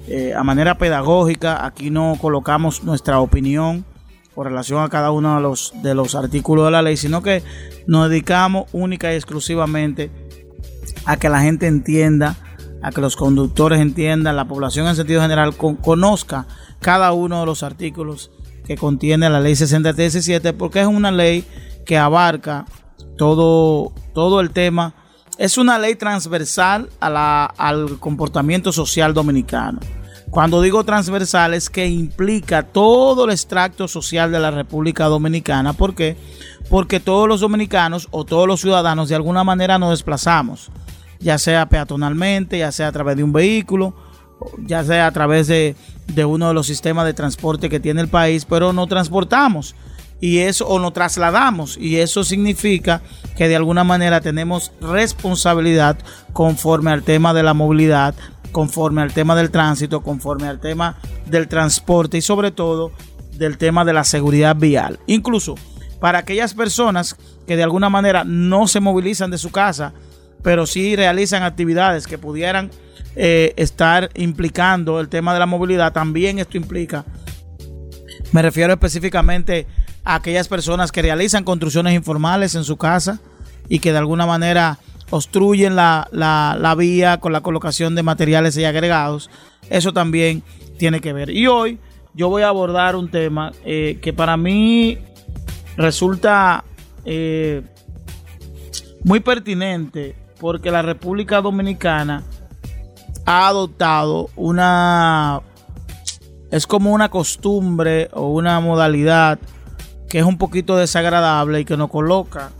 [0.08, 3.84] eh, a manera pedagógica, aquí no colocamos nuestra opinión
[4.34, 7.42] con relación a cada uno de los, de los artículos de la ley, sino que
[7.86, 10.10] nos dedicamos única y exclusivamente
[11.04, 12.38] a que la gente entienda,
[12.84, 16.46] a que los conductores entiendan, la población en sentido general conozca
[16.80, 18.30] cada uno de los artículos
[18.66, 21.46] que contiene la ley 6317, porque es una ley
[21.86, 22.66] que abarca
[23.16, 24.92] todo, todo el tema.
[25.38, 29.80] Es una ley transversal a la, al comportamiento social dominicano.
[30.28, 35.72] Cuando digo transversal es que implica todo el extracto social de la República Dominicana.
[35.72, 36.18] ¿Por qué?
[36.68, 40.70] Porque todos los dominicanos o todos los ciudadanos de alguna manera nos desplazamos,
[41.24, 43.94] ya sea peatonalmente, ya sea a través de un vehículo,
[44.58, 45.74] ya sea a través de,
[46.24, 49.74] uno de los sistemas de transporte que tiene el país, pero no transportamos
[50.20, 53.02] y eso o nos trasladamos y eso significa
[53.36, 55.98] que de alguna manera tenemos responsabilidad
[56.32, 58.14] conforme al tema de la movilidad,
[58.52, 62.92] conforme al tema del tránsito, conforme al tema del transporte y sobre todo
[63.38, 65.00] del tema de la seguridad vial.
[65.06, 65.54] Incluso
[66.00, 69.94] para aquellas personas que de alguna manera no se movilizan de su casa,
[70.44, 72.70] pero sí realizan actividades que pudieran
[73.16, 77.06] eh, estar implicando el tema de la movilidad, también esto implica,
[78.30, 79.66] me refiero específicamente
[80.04, 83.20] a aquellas personas que realizan construcciones informales en su casa
[83.70, 84.78] y que de alguna manera
[85.08, 89.30] obstruyen la, la, vía con la colocación de materiales y agregados,
[89.70, 90.42] eso también
[90.76, 91.30] tiene que ver.
[91.30, 91.78] Y hoy
[92.12, 94.98] yo voy a abordar un tema eh, que para mí
[95.78, 96.64] resulta
[97.06, 97.62] eh,
[99.04, 102.22] muy pertinente porque la República Dominicana
[103.24, 105.40] ha adoptado una
[106.50, 109.38] es como una costumbre o una modalidad
[110.06, 112.50] que es un poquito desagradable y que nos coloca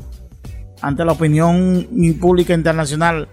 [0.81, 1.87] ante la opinión
[2.23, 3.29] pública internacional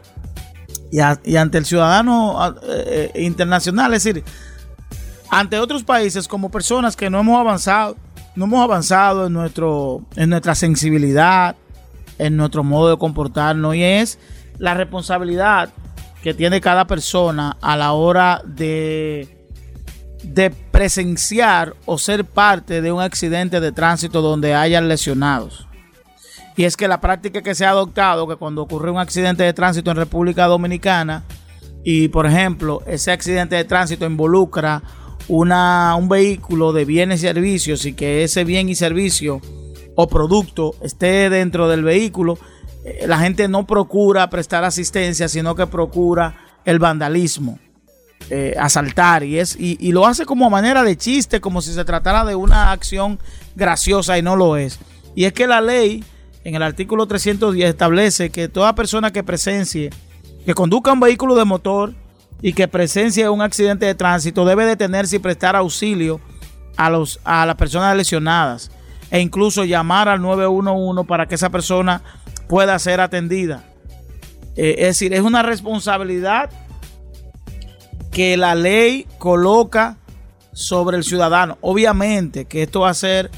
[0.92, 2.38] y, ante el ciudadano
[2.68, 4.22] eh, internacional, es decir,
[5.30, 7.96] ante otros países como personas que no hemos avanzado,
[8.36, 11.56] no hemos avanzado en nuestro, en nuestra sensibilidad,
[12.18, 14.20] en nuestro modo de comportarnos, y es
[14.62, 15.70] la responsabilidad
[16.22, 19.48] que tiene cada persona a la hora de,
[20.24, 25.68] de presenciar o ser parte de un accidente de tránsito donde hayan lesionados.
[26.56, 29.54] Y es que la práctica que se ha adoptado, que cuando ocurre un accidente de
[29.54, 31.24] tránsito en República Dominicana,
[31.84, 34.84] y por ejemplo, ese accidente de tránsito involucra
[35.28, 39.42] una, un vehículo de bienes y servicios y que ese bien y servicio
[39.96, 42.51] o producto esté dentro del vehículo, eh,
[43.06, 47.60] la gente no procura prestar asistencia, sino que procura el vandalismo,
[48.30, 52.26] eh, asaltar, y, es, y lo hace como manera de chiste, como si se tratara
[52.26, 53.20] de una acción
[53.56, 54.80] graciosa y no lo es.
[55.16, 56.04] Y es que la ley
[56.44, 59.92] en el artículo 310 establece que toda persona que presencie,
[60.46, 61.94] que conduzca un vehículo de motor
[62.42, 66.20] y que presencie un accidente de tránsito debe detenerse y prestar auxilio
[66.78, 68.72] a, los, a las personas lesionadas
[69.12, 72.02] e incluso llamar al 911 para que esa persona
[72.52, 73.64] pueda ser atendida.
[74.58, 76.50] Eh, es decir, es una responsabilidad
[78.12, 79.96] que la ley coloca
[80.52, 81.58] sobre el ciudadano.
[81.62, 83.32] Obviamente que esto va a ser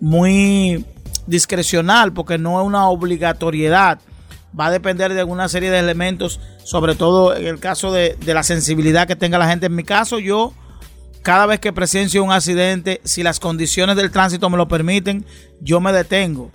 [0.00, 0.86] muy
[1.26, 4.00] discrecional porque no es una obligatoriedad.
[4.58, 8.44] Va a depender de alguna serie de elementos, sobre todo en el caso de, la
[8.44, 9.66] sensibilidad que tenga la gente.
[9.66, 10.54] En mi caso, yo,
[11.20, 15.26] cada vez que presencio un accidente, si las condiciones del tránsito me lo permiten,
[15.60, 16.50] yo me detengo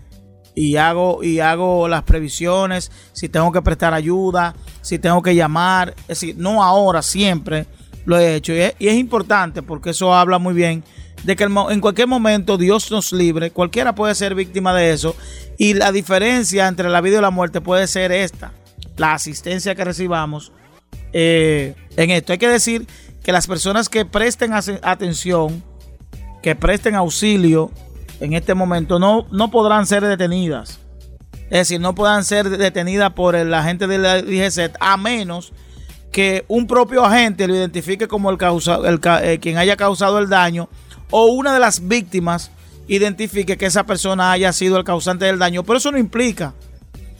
[0.57, 5.93] y hago, y hago las previsiones, si tengo que prestar ayuda, si tengo que llamar.
[6.01, 7.67] Es decir, no ahora, siempre
[8.05, 8.53] lo he hecho.
[8.53, 10.83] y es importante porque eso habla muy bien
[11.23, 15.15] de que en cualquier momento Dios nos libre, cualquiera puede ser víctima de eso
[15.59, 18.51] y la diferencia entre la vida y la muerte puede ser esta,
[18.95, 20.51] la asistencia que recibamos
[21.13, 22.33] eh, en esto.
[22.33, 22.87] Hay que decir
[23.21, 25.63] que las personas que presten atención,
[26.41, 27.71] que presten auxilio
[28.19, 30.79] en este momento no, no podrán ser detenidas.
[31.49, 34.21] Es decir, no podrán ser detenidas por el agente de la
[34.79, 35.53] a menos
[36.11, 40.29] que un propio agente lo identifique como el, causa, el eh, quien haya causado el
[40.29, 40.67] daño
[41.09, 42.51] o una de las víctimas
[42.87, 45.63] identifique que esa persona haya sido el causante del daño.
[45.63, 46.53] Pero eso no implica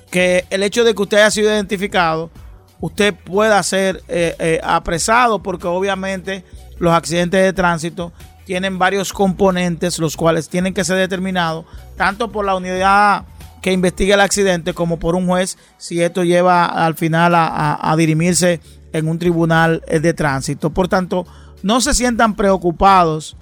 [0.10, 2.32] que el hecho de que usted haya sido identificado,
[2.80, 6.44] usted pueda ser eh, eh, apresado, porque obviamente
[6.80, 8.14] los accidentes de tránsito
[8.48, 11.66] tienen varios componentes, los cuales tienen que ser determinados
[11.98, 13.26] tanto por la unidad
[13.62, 18.62] que investigue el accidente como por un juez si esto lleva al final a, dirimirse
[18.94, 20.70] en un tribunal eh, de tránsito.
[20.70, 21.28] Por tanto,
[21.62, 23.36] no se sientan preocupados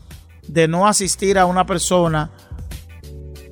[0.48, 2.32] de no asistir a una persona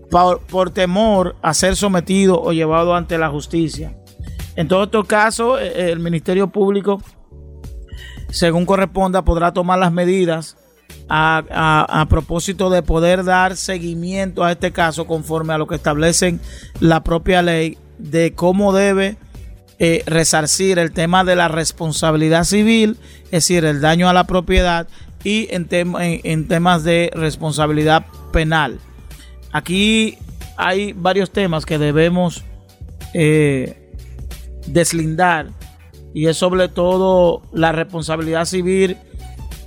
[0.10, 3.96] por, temor a ser sometido o llevado ante la justicia.
[4.56, 7.00] En todo estos casos, eh, el Ministerio Público,
[8.32, 10.58] según corresponda, podrá tomar las medidas
[11.10, 16.40] a, propósito de poder dar seguimiento a este caso conforme a lo que establecen
[16.80, 19.18] la propia ley de cómo debe
[19.80, 24.88] eh, resarcir el tema de la responsabilidad civil, es decir, el daño a la propiedad
[25.24, 28.80] y en, en temas de responsabilidad penal.
[29.52, 30.18] Aquí
[30.58, 32.44] hay varios temas que debemos
[33.14, 33.92] eh,
[34.68, 35.48] deslindar
[36.14, 38.98] y es sobre todo la responsabilidad civil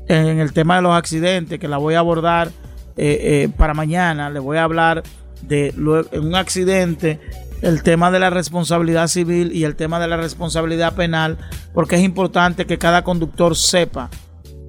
[0.09, 2.49] en el tema de los accidentes que la voy a abordar
[2.97, 4.31] eh, eh, para mañana.
[4.31, 5.03] Le voy a hablar
[5.42, 5.75] de
[6.12, 7.21] un accidente,
[7.62, 11.38] el tema de la responsabilidad civil y el tema de la responsabilidad penal,
[11.75, 14.11] porque es importante que cada conductor sepa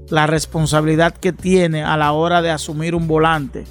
[0.09, 3.65] la responsabilidad que tiene a la hora de asumir un volante.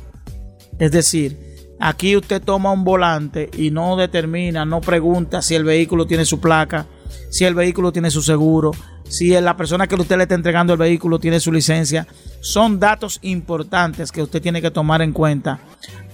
[0.78, 1.38] Es decir,
[1.80, 6.40] aquí usted toma un volante y no determina, no pregunta si el vehículo tiene su
[6.40, 6.86] placa,
[7.30, 8.72] si el vehículo tiene su seguro,
[9.08, 12.06] si la persona que usted le está entregando el vehículo tiene su licencia.
[12.40, 15.60] Son datos importantes que usted tiene que tomar en cuenta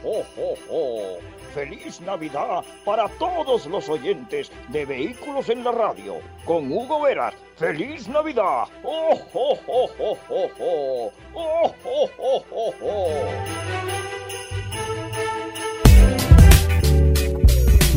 [0.72, 1.18] oh,
[1.54, 6.16] feliz Navidad para todos los oyentes de Vehículos en la Radio!
[6.46, 7.36] Con Hugo Veras.
[7.56, 8.64] ¡Feliz Navidad!
[8.84, 11.12] ¡Oh, oh, oh, oh, oh, oh!
[11.36, 13.99] ¡Oh, oh, oh, oh, oh!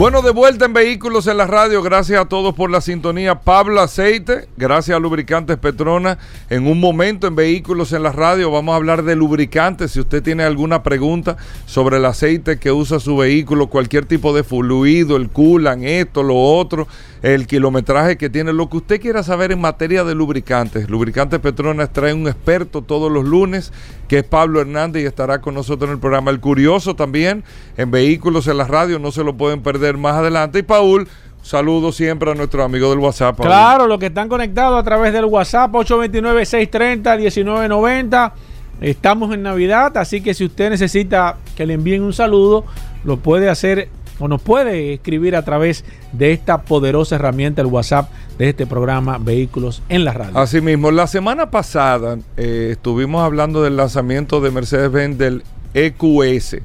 [0.02, 1.80] Bueno, de vuelta en Vehículos en la Radio.
[1.80, 3.36] Gracias a todos por la sintonía.
[3.36, 6.18] Pablo Aceite, gracias a Lubricantes Petrona.
[6.50, 9.92] En un momento en Vehículos en la Radio vamos a hablar de lubricantes.
[9.92, 11.36] Si usted tiene alguna pregunta
[11.66, 16.34] sobre el aceite que usa su vehículo, cualquier tipo de fluido, el culan, esto, lo
[16.36, 16.88] otro
[17.22, 20.90] el kilometraje que tiene, lo que usted quiera saber en materia de lubricantes.
[20.90, 23.72] Lubricantes Petronas trae un experto todos los lunes,
[24.08, 27.44] que es Pablo Hernández, y estará con nosotros en el programa El Curioso también,
[27.76, 30.58] en Vehículos en la Radio, no se lo pueden perder más adelante.
[30.58, 31.06] Y Paul,
[31.42, 33.38] saludo siempre a nuestro amigo del WhatsApp.
[33.40, 38.32] Claro, los que están conectados a través del WhatsApp 829-630-1990.
[38.80, 42.64] Estamos en Navidad, así que si usted necesita que le envíen un saludo,
[43.04, 48.10] lo puede hacer o nos puede escribir a través de esta poderosa herramienta, el WhatsApp
[48.38, 50.38] de este programa Vehículos en la Radio.
[50.38, 55.42] Asimismo, la semana pasada eh, estuvimos hablando del lanzamiento de Mercedes-Benz del
[55.74, 56.56] EQS.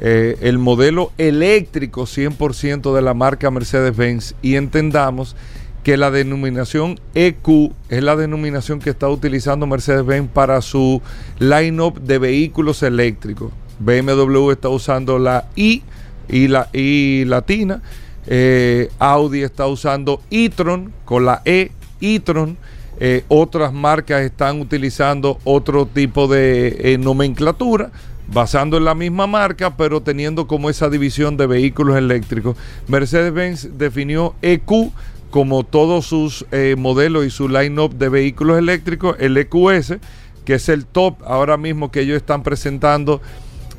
[0.00, 5.34] Eh, el modelo eléctrico 100% de la marca Mercedes-Benz y entendamos
[5.82, 11.00] que la denominación EQ es la denominación que está utilizando Mercedes-Benz para su
[11.38, 13.52] line-up de vehículos eléctricos.
[13.80, 15.82] BMW está usando la I
[16.28, 17.82] y, la, y latina.
[18.26, 22.56] Eh, Audi está usando e-tron con la E, e-tron.
[23.00, 27.90] Eh, otras marcas están utilizando otro tipo de eh, nomenclatura,
[28.26, 32.56] basando en la misma marca, pero teniendo como esa división de vehículos eléctricos.
[32.88, 34.92] Mercedes-Benz definió EQ
[35.30, 36.46] como todos sus
[36.78, 39.98] modelos y su line-up de vehículos eléctricos, el EQS,
[40.46, 43.20] que es el top ahora mismo que ellos están presentando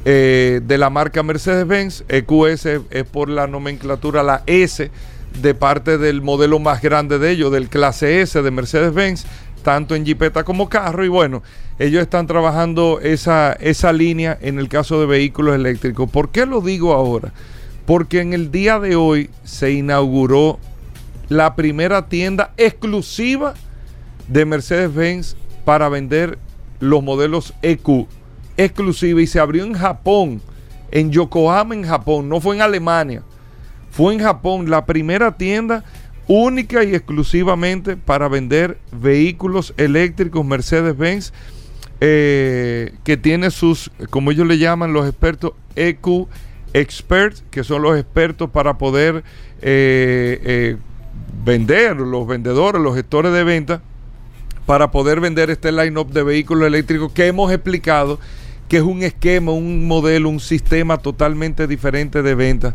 [0.05, 2.05] eh, de la marca Mercedes-Benz.
[2.07, 4.89] EQS es por la nomenclatura la S
[5.41, 9.25] de parte del modelo más grande de ellos, del clase S de Mercedes-Benz,
[9.63, 11.03] tanto en Jeepeta como carro.
[11.03, 11.43] Y bueno,
[11.79, 16.09] ellos están trabajando esa, esa línea en el caso de vehículos eléctricos.
[16.09, 17.33] ¿Por qué lo digo ahora?
[17.85, 20.59] Porque en el día de hoy se inauguró
[21.27, 23.53] la primera tienda exclusiva
[24.27, 26.37] de Mercedes-Benz para vender
[26.79, 28.07] los modelos EQ
[28.63, 30.41] exclusiva y se abrió en Japón,
[30.91, 33.23] en Yokohama, en Japón, no fue en Alemania,
[33.89, 35.83] fue en Japón la primera tienda
[36.27, 41.33] única y exclusivamente para vender vehículos eléctricos Mercedes-Benz
[42.01, 46.27] eh, que tiene sus, como ellos le llaman los expertos, EQ
[46.73, 49.23] Experts, que son los expertos para poder
[49.61, 50.77] eh, eh,
[51.43, 53.81] vender, los vendedores, los gestores de venta,
[54.65, 58.19] para poder vender este line-up de vehículos eléctricos que hemos explicado
[58.69, 62.73] que es un esquema, un modelo, un sistema totalmente diferente de venta.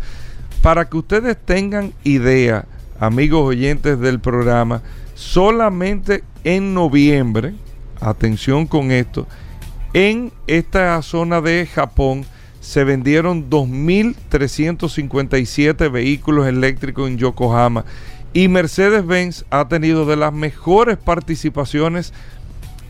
[0.61, 2.66] Para que ustedes tengan idea,
[2.99, 4.82] amigos oyentes del programa,
[5.14, 7.55] solamente en noviembre,
[8.01, 9.28] atención con esto,
[9.92, 12.26] en esta zona de Japón
[12.61, 17.84] se vendieron 2.357 vehículos eléctricos en Yokohama
[18.32, 22.12] y Mercedes-Benz ha tenido de las mejores participaciones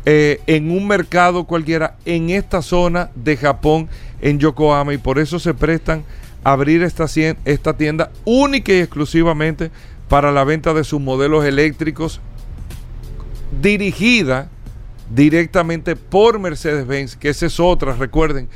[0.06, 3.88] eh, en un mercado cualquiera en esta zona de Japón,
[4.20, 6.04] en Yokohama, y por eso se prestan
[6.42, 7.06] a abrir esta,
[7.44, 9.70] esta tienda única y exclusivamente
[10.08, 12.20] para la venta de sus modelos eléctricos
[13.62, 14.48] dirigida
[15.14, 18.48] directamente por Mercedes-Benz, que esa es otra, recuerden,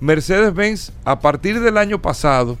[0.00, 2.58] Mercedes-Benz a partir del año pasado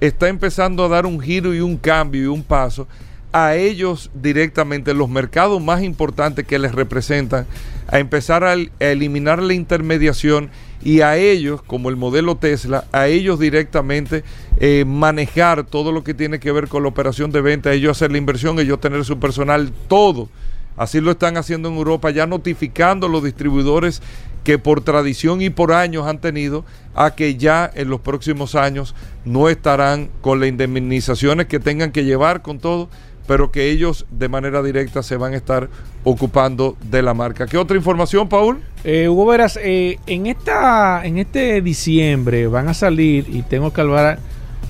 [0.00, 2.86] está empezando a dar un giro y un cambio y un paso
[3.32, 7.46] a ellos directamente, los mercados más importantes que les representan,
[7.86, 10.50] a empezar a, eliminar la intermediación
[10.82, 14.24] y a ellos, como el modelo Tesla, a ellos directamente
[14.60, 18.12] eh, manejar todo lo que tiene que ver con la operación de venta, ellos hacer
[18.12, 20.28] la inversión, ellos tener su personal, todo.
[20.76, 24.00] Así lo están haciendo en Europa, ya notificando a los distribuidores
[24.44, 26.64] que por tradición y por años han tenido
[26.94, 32.04] a que ya en los próximos años no estarán con las indemnizaciones que tengan que
[32.04, 32.88] llevar con todo
[33.28, 35.68] pero que ellos de manera directa se van a estar
[36.02, 37.46] ocupando de la marca.
[37.46, 38.60] ¿Qué otra información, Paul?
[38.84, 43.82] Eh, Hugo Veras, eh, en, esta, en este diciembre van a salir, y tengo que
[43.82, 44.18] hablar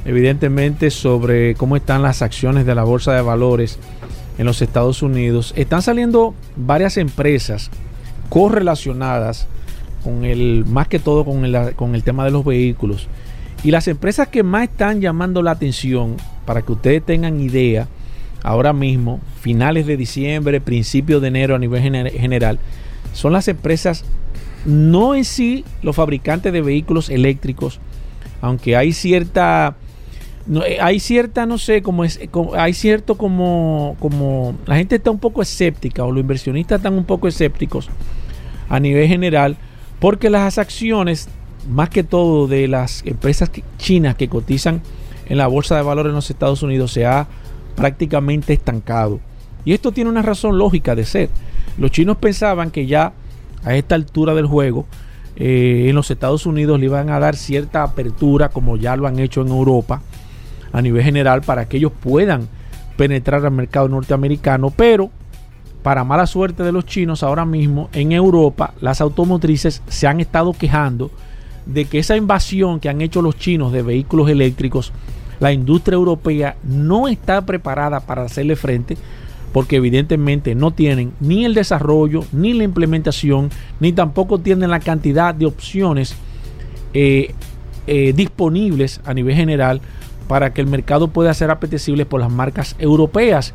[0.04, 3.78] evidentemente sobre cómo están las acciones de la Bolsa de Valores
[4.38, 5.54] en los Estados Unidos.
[5.56, 7.70] Están saliendo varias empresas
[8.28, 9.46] correlacionadas
[10.02, 13.06] con el, más que todo con el, con el tema de los vehículos.
[13.62, 17.86] Y las empresas que más están llamando la atención, para que ustedes tengan idea,
[18.42, 22.58] ahora mismo, finales de diciembre, principios de enero a nivel general,
[23.12, 24.04] son las empresas,
[24.64, 27.80] no en sí los fabricantes de vehículos eléctricos,
[28.40, 29.76] aunque hay cierta,
[30.46, 32.20] no, eh, hay cierta, no sé, como es,
[32.56, 37.04] hay cierto como, como, la gente está un poco escéptica o los inversionistas están un
[37.04, 37.88] poco escépticos
[38.68, 39.56] a nivel general,
[39.98, 41.28] porque las acciones,
[41.68, 44.80] más que todo de las empresas chinas que cotizan
[45.26, 47.26] en la bolsa de valores en los Estados Unidos, se ha
[47.78, 49.20] prácticamente estancado.
[49.64, 51.30] Y esto tiene una razón lógica de ser.
[51.78, 53.12] Los chinos pensaban que ya
[53.64, 54.86] a esta altura del juego
[55.36, 59.20] eh, en los Estados Unidos le iban a dar cierta apertura como ya lo han
[59.20, 60.02] hecho en Europa
[60.72, 62.48] a nivel general para que ellos puedan
[62.96, 65.10] penetrar al mercado norteamericano, pero
[65.84, 70.52] para mala suerte de los chinos ahora mismo en Europa las automotrices se han estado
[70.52, 71.12] quejando
[71.66, 74.92] de que esa invasión que han hecho los chinos de vehículos eléctricos
[75.40, 78.96] la industria europea no está preparada para hacerle frente
[79.52, 85.34] porque evidentemente no tienen ni el desarrollo, ni la implementación, ni tampoco tienen la cantidad
[85.34, 86.14] de opciones
[86.92, 87.34] eh,
[87.86, 89.80] eh, disponibles a nivel general
[90.28, 93.54] para que el mercado pueda ser apetecible por las marcas europeas.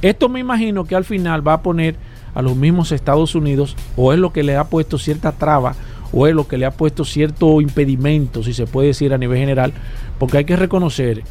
[0.00, 1.96] Esto me imagino que al final va a poner
[2.34, 5.74] a los mismos Estados Unidos o es lo que le ha puesto cierta traba
[6.12, 9.38] o es lo que le ha puesto cierto impedimento, si se puede decir a nivel
[9.38, 9.72] general,
[10.18, 11.22] porque hay que reconocer,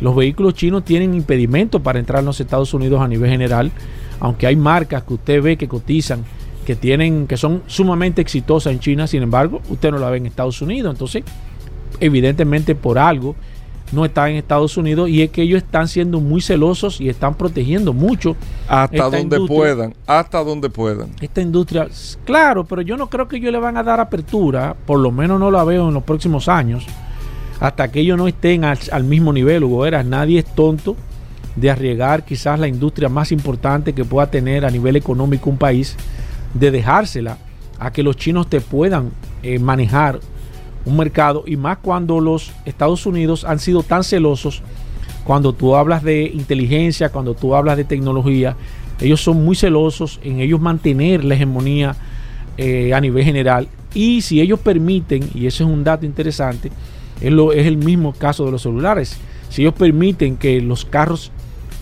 [0.00, 3.70] los vehículos chinos tienen impedimento para entrar en los Estados Unidos a nivel general,
[4.20, 6.24] aunque hay marcas que usted ve que cotizan,
[6.66, 10.26] que tienen, que son sumamente exitosas en China, sin embargo, usted no la ve en
[10.26, 11.24] Estados Unidos, entonces,
[12.00, 13.34] evidentemente por algo
[13.92, 17.34] no está en Estados Unidos y es que ellos están siendo muy celosos y están
[17.34, 18.36] protegiendo mucho.
[18.66, 21.10] Hasta donde puedan, hasta donde puedan.
[21.20, 21.86] Esta industria,
[22.24, 25.38] claro, pero yo no creo que ellos le van a dar apertura, por lo menos
[25.38, 26.86] no la veo en los próximos años,
[27.62, 29.88] hasta que ellos no estén al, mismo nivel, Hugo.
[29.88, 30.96] Nadie es tonto
[31.54, 35.96] de arriesgar quizás la industria más importante que pueda tener a nivel económico un país,
[36.54, 37.38] de dejársela
[37.78, 39.10] a que los chinos te puedan
[39.44, 40.18] eh, manejar
[40.84, 44.60] un mercado y más cuando los Estados Unidos han sido tan celosos
[45.22, 48.56] cuando tú hablas de inteligencia, cuando tú hablas de tecnología,
[49.00, 51.94] ellos son muy celosos en ellos mantener la hegemonía
[52.56, 56.72] eh, a nivel general y si ellos permiten, y eso es un dato interesante,
[57.22, 59.16] es, lo, es el mismo caso de los celulares,
[59.48, 61.30] si ellos permiten que los carros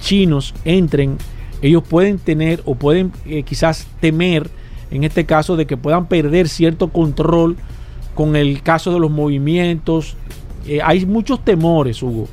[0.01, 1.19] chinos entren,
[1.63, 4.51] ellos pueden tener o pueden eh, quizás temer
[4.91, 7.57] en este caso de que puedan perder cierto control
[8.15, 10.17] con el caso de los movimientos.
[10.67, 12.29] Eh, hay muchos temores, Hugo.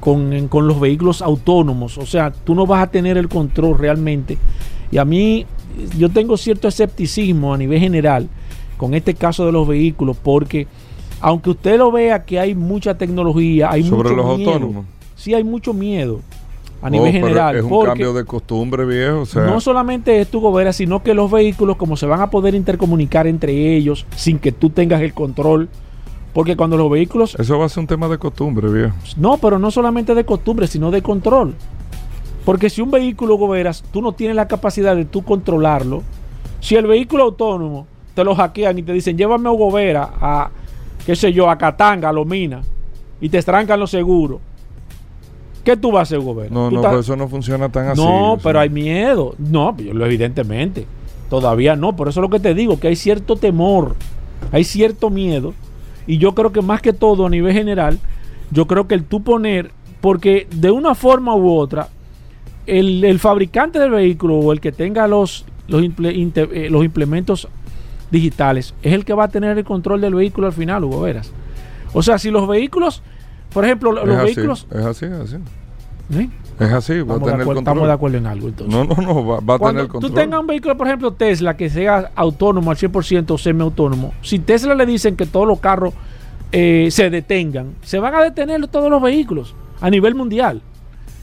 [0.00, 1.98] con, con los vehículos autónomos.
[1.98, 4.38] O sea, tú no vas a tener el control realmente.
[4.92, 5.46] Y a mí,
[5.96, 8.28] yo tengo cierto escepticismo a nivel general
[8.76, 10.66] con este caso de los vehículos, porque
[11.20, 14.50] aunque usted lo vea que hay mucha tecnología, hay Sobre mucho los miedo.
[14.52, 14.84] autónomos.
[15.16, 16.20] Sí, hay mucho miedo
[16.82, 17.56] a Oh, nivel general.
[17.56, 19.20] Es un porque cambio de costumbre, viejo.
[19.20, 22.30] O sea, no solamente es tu gobera, sino que los vehículos, como se van a
[22.30, 25.68] poder intercomunicar entre ellos sin que tú tengas el control,
[26.32, 28.94] porque cuando los vehículos eso va a ser un tema de costumbre, viejo.
[29.18, 31.54] no, pero no solamente de costumbre, sino de control.
[32.46, 36.02] Porque si un vehículo goberas, tú no tienes la capacidad de tú controlarlo.
[36.60, 40.50] Si el vehículo autónomo te lo hackean y te dicen, llévame a Gobera, a,
[41.10, 42.62] qué sé yo, a Catanga, a Lomina,
[43.20, 44.38] y te estrancan los seguros,
[45.64, 46.50] ¿qué tú vas a hacer, Gobera?
[46.54, 48.00] No, no, estás- pero eso no funciona tan así.
[48.00, 49.34] no, pero hay miedo.
[49.38, 50.86] No, lo evidentemente.
[51.28, 51.96] Todavía no.
[51.96, 53.96] Por eso es lo que te digo, que hay cierto temor,
[54.52, 55.52] hay cierto miedo.
[56.06, 57.98] Y yo creo que más que todo a nivel general,
[58.52, 61.88] yo creo que el tú poner, porque de una forma u otra,
[62.68, 67.48] el, el fabricante del vehículo o el que tenga los, los, imple- eh, los implementos
[68.10, 71.32] digitales es el que va a tener el control del vehículo al final, Hugo Veras.
[71.92, 73.02] O sea, si los vehículos,
[73.52, 74.66] por ejemplo, Es los así, vehículos...
[74.70, 75.36] Es así, es así.
[76.58, 77.90] Es así, va a Estamos, de tener acuerdo, estamos de control.
[77.90, 78.74] acuerdo en algo entonces.
[78.74, 80.10] No, no, no, va, va a tener control.
[80.10, 84.38] tú tengas un vehículo, por ejemplo, Tesla, que sea autónomo al 100% o semiautónomo, si
[84.40, 85.94] Tesla le dicen que todos los carros
[86.52, 90.60] eh, se detengan, se van a detener todos los vehículos a nivel mundial.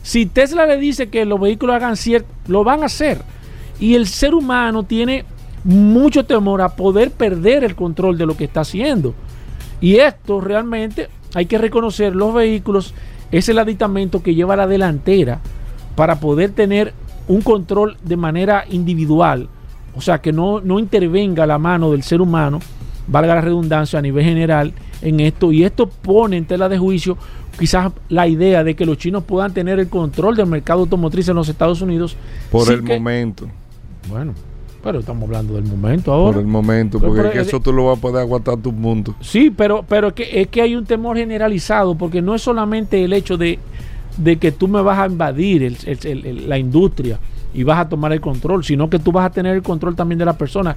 [0.01, 3.21] Si Tesla le dice que los vehículos hagan cierto, lo van a hacer.
[3.79, 5.25] Y el ser humano tiene
[5.67, 9.13] mucho temor a poder perder el control de lo que está haciendo.
[9.81, 12.93] Y esto realmente hay que reconocer, los vehículos
[13.31, 15.39] es el aditamento que lleva a la delantera
[15.95, 16.93] para poder tener
[17.27, 19.49] un control de manera individual.
[19.93, 22.59] O sea, que no, no intervenga la mano del ser humano,
[23.07, 25.51] valga la redundancia a nivel general en esto.
[25.51, 27.17] Y esto pone en tela de juicio
[27.59, 31.35] quizás la idea de que los chinos puedan tener el control del mercado automotriz en
[31.35, 32.15] los Estados Unidos.
[32.51, 33.47] Por el que- momento.
[34.07, 34.33] Bueno,
[34.83, 36.33] pero estamos hablando del momento ahora.
[36.35, 36.99] Por el momento.
[36.99, 39.15] Porque pero es que eso tú lo vas a poder aguantar tu mundo.
[39.21, 43.03] Sí, pero, pero es, que, es que hay un temor generalizado, porque no es solamente
[43.03, 43.59] el hecho de,
[44.17, 47.19] de que tú me vas a invadir el- el- el- el- la industria
[47.53, 50.19] y vas a tomar el control, sino que tú vas a tener el control también
[50.19, 50.75] de las personas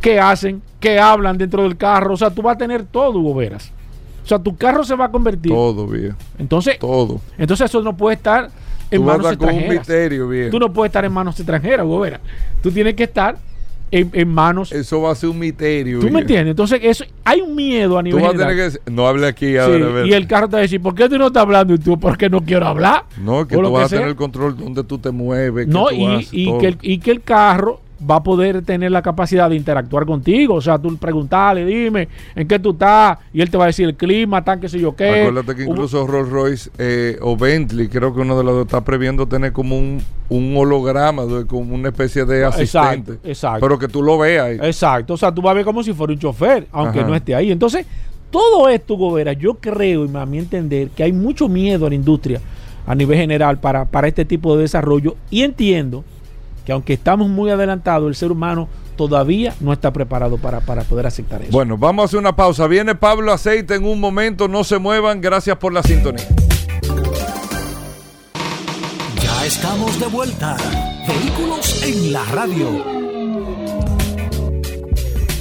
[0.00, 2.14] que hacen, que hablan dentro del carro.
[2.14, 3.70] O sea, tú vas a tener todo, Hugo Veras.
[4.24, 5.52] O sea, tu carro se va a convertir.
[5.52, 6.16] Todo, viejo.
[6.38, 7.20] Entonces, Todo.
[7.38, 8.50] entonces eso no puede estar
[8.92, 9.70] en Tú manos extranjeras.
[9.70, 10.50] misterio, viejo.
[10.50, 12.20] Tú no puedes estar en manos extranjeras, Hugo Veras.
[12.62, 13.36] Tú tienes que estar
[13.90, 16.00] en, en manos Eso va a ser un misterio.
[16.00, 16.52] ¿Tú me entiendes?
[16.52, 19.56] Entonces, eso, hay un miedo a Tú nivel vas a tener que no hable aquí
[19.58, 20.06] ahora.
[20.06, 21.74] y el carro te va a decir, ¿por qué tú no estás hablando?
[21.74, 23.04] Y tú, porque no quiero hablar.
[23.22, 23.98] No, que O tú vas a sea.
[23.98, 25.66] tener el control donde tú te mueves.
[25.66, 28.62] qué No, tú y, haces, y que el, y que el carro va a poder
[28.62, 30.54] tener la capacidad de interactuar contigo.
[30.54, 33.18] O sea, tú preguntarle, dime, ¿en qué tú estás?
[33.32, 35.22] Y él te va a decir el clima, tan qué sé yo qué.
[35.22, 38.82] Acuérdate que incluso Rolls Royce eh, o Bentley, creo que uno de los dos está
[38.82, 43.12] previendo tener como un, un holograma, de- como una especie de asistente.
[43.12, 43.60] Exacto, exacto.
[43.60, 44.50] Pero que tú lo veas.
[44.62, 47.08] Exacto, o sea, tú vas a ver como si fuera un chofer, aunque Ajá.
[47.08, 47.52] no esté ahí.
[47.52, 47.86] Entonces,
[48.30, 51.94] todo esto, Gobera, yo creo, y a mi entender, que hay mucho miedo a la
[51.94, 52.40] industria
[52.86, 55.16] a nivel general para, para este tipo de desarrollo.
[55.30, 56.02] Y entiendo
[56.64, 61.06] que aunque estamos muy adelantados, el ser humano todavía no está preparado para, para poder
[61.06, 61.50] aceptar eso.
[61.52, 62.66] Bueno, vamos a hacer una pausa.
[62.66, 65.20] Viene Pablo Aceite en un momento, no se muevan.
[65.20, 66.26] Gracias por la sintonía.
[69.20, 70.56] Ya estamos de vuelta.
[71.06, 73.02] Vehículos en la radio.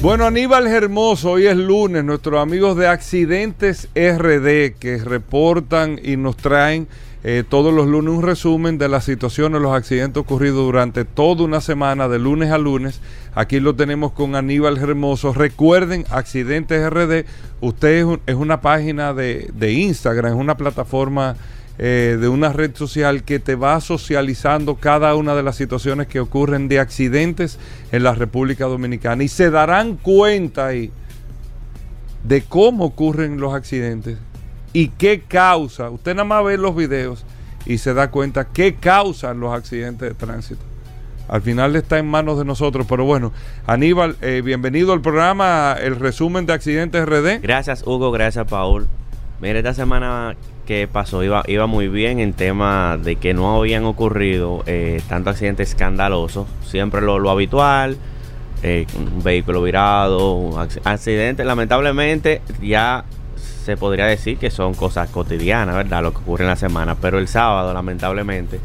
[0.02, 6.38] Bueno, Aníbal Hermoso, hoy es lunes, nuestros amigos de Accidentes RD que reportan y nos
[6.38, 6.88] traen
[7.24, 11.62] eh, todos los lunes un resumen de las situaciones, los accidentes ocurridos durante toda una
[11.62, 13.00] semana, de lunes a lunes.
[13.36, 15.34] Aquí lo tenemos con Aníbal Hermoso.
[15.34, 17.26] Recuerden, Accidentes RD,
[17.62, 21.36] usted es, es una página de, de Instagram, es una plataforma
[21.84, 26.20] eh, de una red social que te va socializando cada una de las situaciones que
[26.20, 27.58] ocurren de accidentes
[27.92, 30.92] en la República Dominicana y se darán cuenta ahí
[32.24, 34.18] de cómo ocurren los accidentes
[34.74, 35.90] y qué causa.
[35.90, 37.26] Usted nada más ve los videos
[37.66, 40.62] y se da cuenta qué causan los accidentes de tránsito.
[41.28, 43.32] Al final está en manos de nosotros, pero bueno,
[43.66, 47.40] Aníbal, eh, bienvenido al programa, el resumen de accidentes RD.
[47.42, 48.88] Gracias Hugo, gracias Paul.
[49.40, 54.64] Mira, esta semana que pasó iba, muy bien en tema de que no habían ocurrido
[54.68, 56.48] eh, tantos accidentes escandalosos.
[56.66, 57.98] Siempre lo, habitual,
[58.62, 61.44] eh, un vehículo virado, un acc- accidente.
[61.46, 63.06] Lamentablemente ya
[63.64, 66.04] se podría decir que son cosas cotidianas, ¿verdad?
[66.04, 66.96] Lo que ocurre en la semana.
[66.96, 68.60] Pero el sábado, lamentablemente,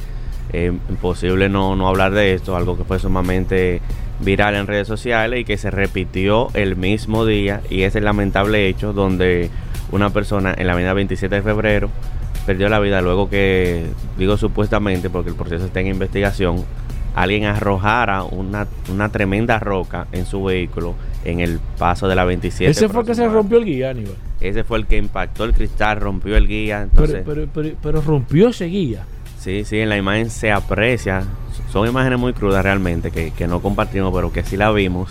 [0.53, 3.81] eh, imposible no, no hablar de esto, algo que fue sumamente
[4.21, 8.67] viral en redes sociales y que se repitió el mismo día y es el lamentable
[8.67, 9.51] hecho donde
[9.93, 11.91] una persona en la avenida 27 de febrero
[12.47, 13.87] perdió la vida luego que,
[14.17, 16.65] digo supuestamente porque el proceso está en investigación,
[17.15, 20.95] alguien arrojara una, una tremenda roca en su vehículo
[21.31, 22.71] en el paso de la 27.
[22.71, 24.15] Ese fue el que se rompió el guía, Aníbal.
[24.41, 26.87] Ese fue el que impactó el cristal, rompió el guía.
[26.95, 29.05] Pero, Entonces, pero, pero, pero rompió ese guía.
[29.39, 31.25] sí, sí, en la imagen se aprecia.
[31.73, 35.11] Son imágenes muy crudas realmente que, que no compartimos, pero que sí la vimos.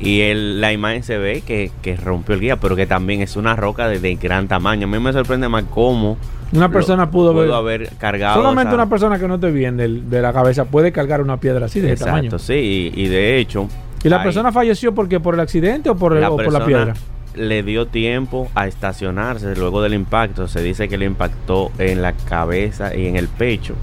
[0.00, 3.36] Y el, la imagen se ve que, que rompió el guía, pero que también es
[3.36, 4.86] una roca de, de gran tamaño.
[4.86, 6.16] A mí me sorprende más cómo
[6.52, 7.82] Una persona pudo, pudo haber.
[7.86, 8.42] haber cargado.
[8.42, 11.66] Solamente una persona que no te bien del- de la cabeza puede cargar una piedra
[11.66, 12.24] así de ese tamaño.
[12.24, 13.68] Exacto, sí, y, y de hecho.
[14.04, 16.64] ¿Y la ahí persona falleció porque por el accidente o por, la o por la
[16.64, 16.94] piedra?
[17.34, 20.46] le dio tiempo a estacionarse luego del impacto.
[20.46, 23.74] Se dice que le impactó en la cabeza y en el pecho.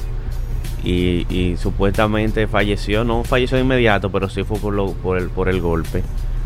[0.83, 5.27] Y, y supuestamente falleció, no falleció de inmediato, pero sí fue por, lo- por, el,
[5.29, 6.01] por el golpe.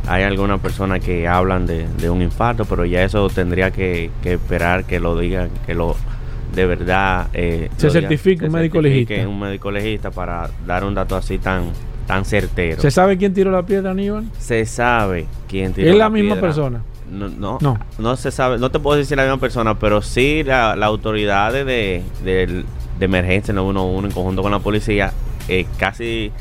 [0.08, 4.34] Hay algunas personas que hablan de, de un infarto, pero ya eso tendría que, que
[4.34, 5.96] esperar que lo digan, que lo
[6.54, 9.28] de verdad eh, Se certifique un médico legista.
[9.28, 11.64] un médico legista para dar un dato así tan
[12.08, 12.82] tan certero.
[12.82, 14.26] ¿Se sabe quién tiró la piedra, Aníbal?
[14.40, 16.42] Se sabe quién tiró ¿Es la misma piedra.
[16.48, 16.82] persona?
[17.12, 17.80] No, no, No.
[18.00, 21.54] no, se sabe, no te puedo decir la misma persona, pero sí la, la autoridad
[21.54, 25.14] de, de, de emergencia 911 en conjunto con la policía,
[25.48, 26.32] eh, casi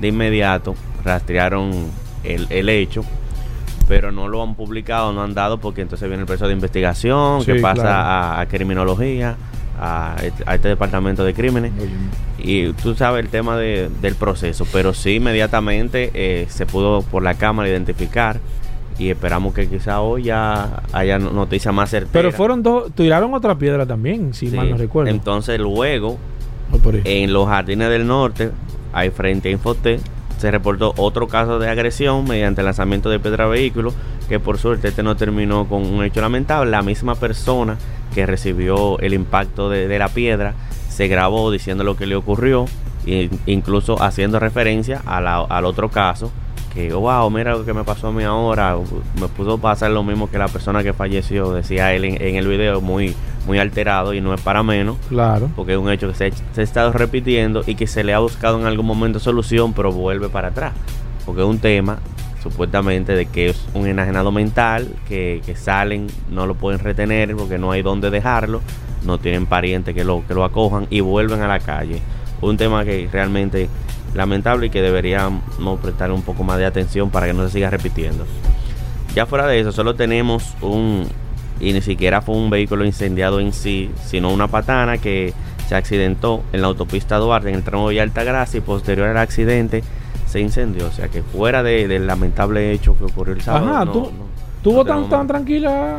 [0.00, 1.70] de inmediato rastrearon
[2.24, 3.04] el, el hecho,
[3.88, 7.44] pero no lo han publicado, no han dado, porque entonces viene el proceso de investigación,
[7.44, 7.98] que pasa claro.
[7.98, 9.36] a, a criminología,
[9.80, 11.72] a, este- a este departamento de crímenes.
[12.38, 17.22] Y tú sabes el tema de- del proceso, pero sí inmediatamente eh, se pudo por
[17.22, 18.40] la cámara identificar
[18.98, 22.12] y esperamos que quizá hoy ya haya no- noticias más certeras.
[22.12, 24.56] Pero fueron dos, tiraron otra piedra también, si Sí.
[24.56, 25.10] mal no recuerdo.
[25.10, 26.18] Entonces luego,
[26.74, 28.50] Oh, en los jardines del norte,
[28.94, 30.00] ahí frente a Infoté,
[30.38, 33.92] se reportó otro caso de agresión mediante lanzamiento de piedra a vehículo,
[34.28, 36.70] que por suerte este no terminó con un hecho lamentable.
[36.70, 37.76] La misma persona
[38.12, 40.54] que recibió el impacto de, de la piedra
[40.88, 42.66] se grabó diciendo lo que le ocurrió,
[43.06, 46.30] e incluso haciendo referencia a la- al otro caso,
[46.74, 48.76] que wow, mira lo que me pasó a mí ahora,
[49.20, 52.46] me pudo pasar lo mismo que la persona que falleció, decía él en, en el
[52.46, 53.14] video, muy,
[53.46, 55.50] muy alterado y no es para menos Claro.
[55.56, 58.18] porque es un hecho que se, se ha estado repitiendo y que se le ha
[58.20, 60.72] buscado en algún momento solución, pero vuelve para atrás.
[61.26, 61.98] Porque es un tema,
[62.42, 67.72] supuestamente, de que es un enajenado mental, que, salen, no lo pueden retener porque no
[67.72, 68.60] hay dónde dejarlo,
[69.04, 72.00] no tienen parientes que lo, que lo acojan y vuelven a la calle.
[72.40, 73.68] Un tema que realmente
[74.14, 77.70] lamentable y que deberíamos prestarle un poco más de atención para que no se siga
[77.70, 78.26] repitiendo.
[79.14, 81.06] Ya fuera de eso, solo tenemos un,
[81.60, 85.32] y ni siquiera fue un vehículo incendiado en sí, sino una patana que
[85.68, 89.84] se accidentó en la autopista Duarte, en el tramo de Altagracia, y posterior al accidente
[90.32, 90.86] se incendió.
[90.86, 93.68] O sea que fuera de- del lamentable hecho que ocurrió el sábado.
[93.70, 95.98] Ajá, no- tú- no- ¿Tuvo no tan, tan tranquila?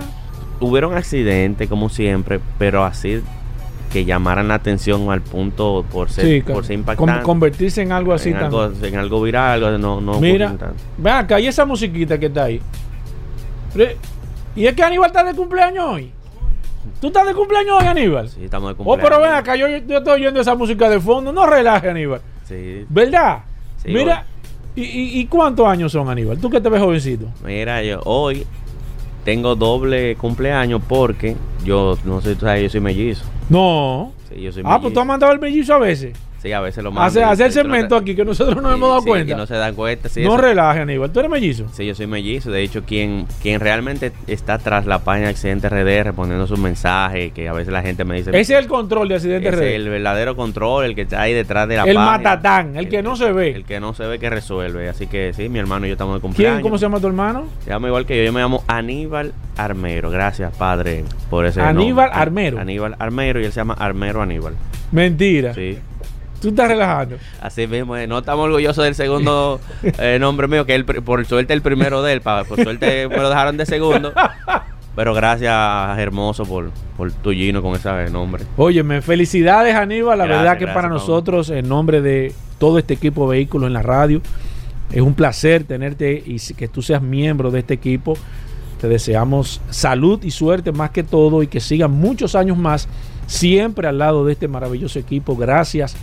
[0.60, 3.22] Hubieron accidentes, como siempre, pero así
[3.92, 7.22] que llamaran la atención al punto por ser, Sí, por ser impactante.
[7.24, 10.56] convertirse en algo así en, algo, en algo viral, algo no, no Mira,
[10.98, 12.60] ven acá, y esa musiquita que está ahí.
[14.56, 16.12] Y es que Aníbal está de cumpleaños hoy.
[17.02, 18.30] ¿Tú estás de cumpleaños hoy, Aníbal?
[18.30, 19.10] Sí, estamos de Oh, cumpleaños.
[19.10, 21.32] pero ven acá, yo, yo estoy oyendo esa música de fondo.
[21.32, 22.22] No relaje, Aníbal.
[22.46, 22.86] Sí.
[22.90, 23.40] ¿Verdad?
[23.84, 24.26] Sí, Mira,
[24.76, 26.38] ¿y, y, y cuántos años son, Aníbal?
[26.40, 27.28] Tú que te ves jovencito.
[27.46, 28.46] Mira, yo hoy
[29.26, 33.24] tengo doble cumpleaños porque yo, no sé, tú sabes, yo soy mellizo.
[33.50, 34.12] No.
[34.30, 36.14] Sí, yo soy Ah, pues tú has mandado el mellizo a veces.
[36.44, 37.08] Sí, a veces lo mando.
[37.08, 39.38] Hace, hace el segmento aquí que nosotros no Sí, hemos dado sí, cuenta.
[39.38, 40.22] no se dan cuenta, sí.
[40.24, 41.10] no relaje, Aníbal.
[41.10, 41.66] ¿Tú eres mellizo?
[41.72, 42.52] Sí, yo soy mellizo.
[42.52, 47.48] De hecho, quien, quien realmente está tras la página Accidente RD respondiendo sus mensajes, que
[47.48, 48.32] a veces la gente me dice...
[48.32, 51.34] Ese es el control de accidente Ese es el verdadero control, el que está ahí
[51.34, 52.12] detrás de la El página.
[52.12, 53.52] matatán, el que no se ve.
[53.52, 54.90] El que no se ve que resuelve.
[54.90, 56.30] Así que sí, mi hermano y yo estamos de ¿Quién?
[56.34, 56.62] cumpleaños.
[56.62, 57.46] ¿Cómo se llama tu hermano?
[57.64, 58.24] Se llama igual que yo.
[58.26, 60.10] Yo me llamo Aníbal Armero.
[60.10, 62.22] Gracias, padre, por ese Aníbal nombre.
[62.22, 62.60] Armero.
[62.60, 64.56] Aníbal Armero y él se llama Armero Aníbal.
[64.92, 65.54] Mentira.
[65.54, 65.78] Sí.
[66.44, 67.16] Tú estás relajando.
[67.42, 69.60] Así mismo, eh, no estamos orgullosos del segundo
[69.98, 73.18] eh, nombre mío, que él, por suerte el primero de él, pa- por suerte me
[73.18, 74.14] lo dejaron de segundo.
[74.96, 78.44] Pero gracias, Hermoso, por, por tu Gino con ese nombre.
[78.58, 83.24] Óyeme, felicidades Aníbal, la Gracias, verdad que para nosotros, en nombre de todo este equipo
[83.30, 84.22] de vehículos en la radio,
[84.92, 88.16] es un placer tenerte y que tú seas miembro de este equipo.
[88.80, 92.88] Te deseamos salud y suerte más que todo y que sigan muchos años más
[93.26, 95.36] siempre al lado de este maravilloso equipo.
[95.36, 95.96] Gracias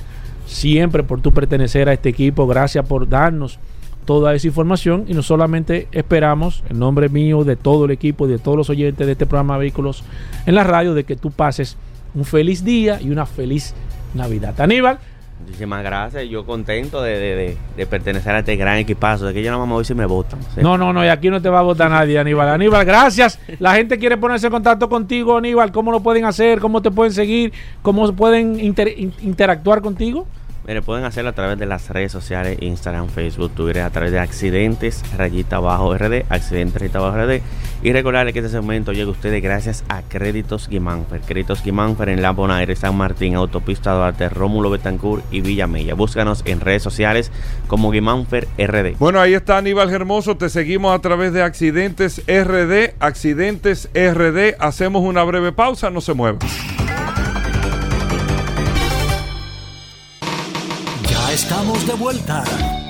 [0.50, 3.58] siempre por tu pertenecer a este equipo, gracias por darnos
[4.04, 8.30] toda esa información y no solamente esperamos, en nombre mío, de todo el equipo y
[8.30, 10.02] de todos los oyentes de este programa Vehículos
[10.46, 11.76] en la radio, de que tú pases
[12.14, 13.74] un feliz día y una feliz
[14.14, 14.60] Navidad.
[14.60, 14.98] Aníbal,
[15.46, 16.28] Muchísimas gracias.
[16.28, 19.24] Yo contento de, de- de- de pertenecer a este gran equipazo.
[19.26, 20.38] De que yo no me voy si me votan.
[20.54, 20.60] Sí.
[20.60, 22.46] No, no, no, y aquí no te va a votar nadie, Aníbal.
[22.50, 23.38] Aníbal, gracias.
[23.58, 25.72] La gente quiere ponerse en contacto contigo, Aníbal.
[25.72, 26.60] ¿Cómo lo pueden hacer?
[26.60, 27.54] ¿Cómo te pueden seguir?
[27.80, 30.26] ¿Cómo pueden inter- in- interactuar contigo?
[30.66, 34.18] Mire, pueden hacerlo a través de las redes sociales, Instagram, Facebook, Twitter, a través de
[34.18, 37.40] accidentes, rayita abajo RD, accidentes, rayita abajo RD.
[37.82, 41.22] Y recordarles que este segmento llega a ustedes gracias a Créditos Guimánfer.
[41.22, 45.94] Créditos Guimánfer en La Bonaire, San Martín, Autopista Duarte, Rómulo Betancourt y Villamella.
[45.94, 47.32] Búscanos en redes sociales
[47.66, 48.96] como Guimánfer RD.
[48.98, 50.36] Bueno, ahí está Aníbal Hermoso.
[50.36, 52.94] Te seguimos a través de Accidentes RD.
[53.00, 54.56] Accidentes RD.
[54.58, 55.88] Hacemos una breve pausa.
[55.88, 56.38] No se muevan.
[61.60, 62.42] Estamos de vuelta.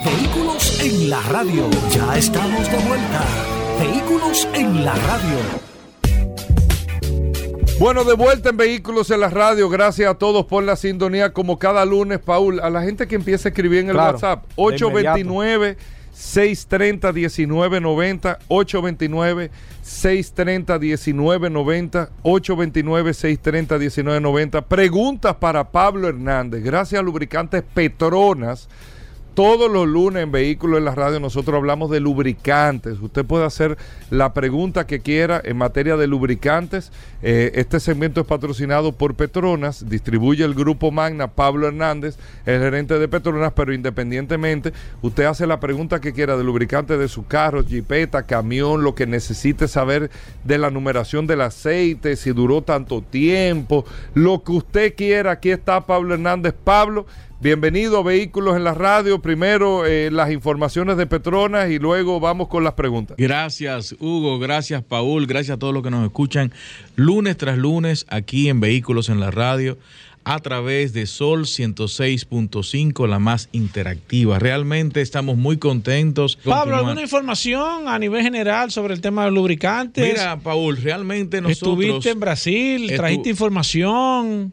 [0.04, 1.68] Vehículos en la radio.
[1.90, 3.24] Ya estamos de vuelta.
[3.80, 5.38] Vehículos en la radio.
[7.80, 9.68] Bueno, de vuelta en Vehículos en la Radio.
[9.68, 12.60] Gracias a todos por la sintonía como cada lunes, Paul.
[12.60, 14.44] A la gente que empieza a escribir en el Claro, WhatsApp.
[14.46, 15.76] de 829
[16.20, 19.50] 630 1990 829
[19.82, 26.62] 630 1990 829 630 1990 Preguntas para Pablo Hernández.
[26.62, 28.68] Gracias a Lubricantes Petronas.
[29.34, 32.98] Todos los lunes en Vehículos en la Radio nosotros hablamos de lubricantes.
[33.00, 33.78] Usted puede hacer
[34.10, 36.90] la pregunta que quiera en materia de lubricantes.
[37.22, 42.98] Eh, este segmento es patrocinado por Petronas, distribuye el grupo Magna, Pablo Hernández, el gerente
[42.98, 47.64] de Petronas, pero independientemente, usted hace la pregunta que quiera de lubricantes de su carro,
[47.64, 50.10] jipeta, camión, lo que necesite saber
[50.44, 55.32] de la numeración del aceite, si duró tanto tiempo, lo que usted quiera.
[55.32, 56.54] Aquí está Pablo Hernández.
[56.64, 57.06] Pablo,
[57.40, 59.22] Bienvenido a Vehículos en la Radio.
[59.22, 63.16] Primero eh, las informaciones de Petronas y luego vamos con las preguntas.
[63.18, 64.38] Gracias, Hugo.
[64.38, 65.26] Gracias, Paul.
[65.26, 66.52] Gracias a todos los que nos escuchan
[66.96, 69.78] lunes tras lunes aquí en Vehículos en la Radio
[70.22, 74.38] a través de Sol 106.5, la más interactiva.
[74.38, 76.36] Realmente estamos muy contentos.
[76.44, 80.06] Pablo, Continúa- ¿alguna información a nivel general sobre el tema de lubricantes?
[80.06, 81.80] Mira, Paul, realmente nosotros...
[81.80, 84.52] Estuviste en Brasil, Estu- trajiste información.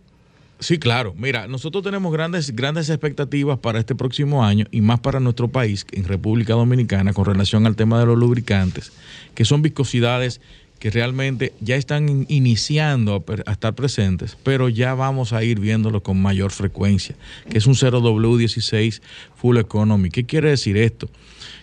[0.60, 1.14] Sí, claro.
[1.18, 5.86] Mira, nosotros tenemos grandes, grandes expectativas para este próximo año y más para nuestro país,
[5.92, 8.92] en República Dominicana, con relación al tema de los lubricantes,
[9.36, 10.42] que son viscosidades
[10.80, 16.02] que realmente ya están in- iniciando a, estar presentes, pero ya vamos a ir viéndolo
[16.04, 17.16] con mayor frecuencia,
[17.50, 19.02] que es un 0W16
[19.36, 20.10] Full Economy.
[20.10, 21.10] ¿Qué quiere decir esto?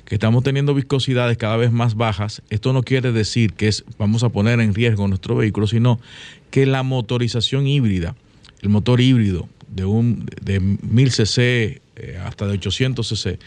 [0.04, 4.28] que estamos teniendo viscosidades cada vez más bajas, esto no quiere decir que vamos a
[4.28, 5.98] poner en riesgo nuestro vehículo, sino
[6.50, 8.14] que la motorización híbrida,
[8.64, 13.38] el motor híbrido de un de 1000 cc eh, hasta de 800 cc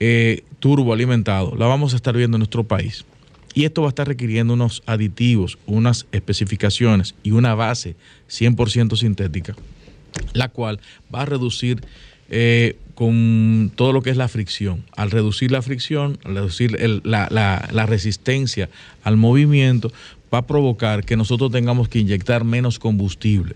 [0.00, 3.04] eh, turbo alimentado, la vamos a estar viendo en nuestro país.
[3.54, 7.96] Y esto va a estar requiriendo unos aditivos, unas especificaciones y una base
[8.30, 9.54] 100% sintética,
[10.32, 10.80] la cual
[11.14, 11.82] va a reducir
[12.30, 14.84] eh, con todo lo que es la fricción.
[14.96, 18.70] Al reducir la fricción, al reducir la, la- la resistencia
[19.04, 19.92] al movimiento,
[20.32, 23.54] va a provocar que nosotros tengamos que inyectar menos combustible.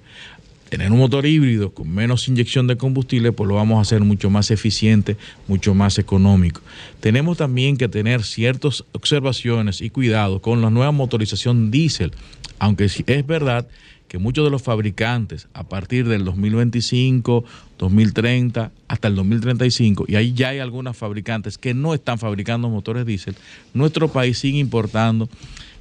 [0.68, 4.30] Tener un motor híbrido con menos inyección de combustible, pues lo vamos a hacer mucho
[4.30, 6.60] más eficiente, mucho más económico.
[7.00, 12.12] Tenemos también que tener ciertas observaciones y cuidados con la nueva motorización diésel,
[12.58, 13.68] aunque es verdad
[14.08, 17.44] que muchos de los fabricantes a partir del 2025,
[17.78, 23.06] 2030, hasta el 2035, y ahí ya hay algunas fabricantes que no están fabricando motores
[23.06, 23.36] diésel,
[23.74, 25.28] nuestro país sigue importando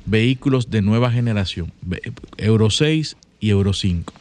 [0.06, 1.72] vehículos de nueva generación,
[2.38, 4.14] Euro 6 y Euro 5.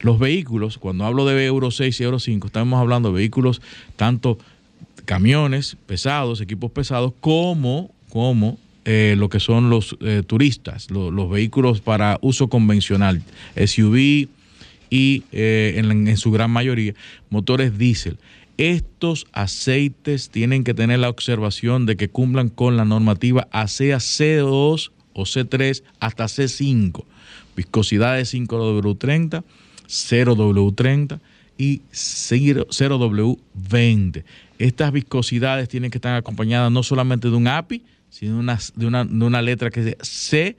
[0.00, 3.60] Los vehículos, cuando hablo de Euro 6 y Euro 5, estamos hablando de vehículos
[3.96, 4.38] tanto
[5.04, 11.28] camiones pesados, equipos pesados, como, como eh, lo que son los eh, turistas, lo- los
[11.30, 13.22] vehículos para uso convencional,
[13.56, 14.28] SUV
[14.88, 16.94] y eh, en, su gran mayoría
[17.28, 18.16] motores diésel.
[18.56, 24.90] Estos aceites tienen que tener la observación de que cumplan con la normativa ASEA C2
[25.12, 27.04] o C3 hasta C5.
[27.56, 29.44] Viscosidad de 5W30,
[29.90, 31.18] 0W30
[31.58, 34.24] y 0, 0W20.
[34.58, 38.42] Estas viscosidades tienen que estar acompañadas no solamente de un API, sino
[38.74, 40.54] de una, letra que es C1,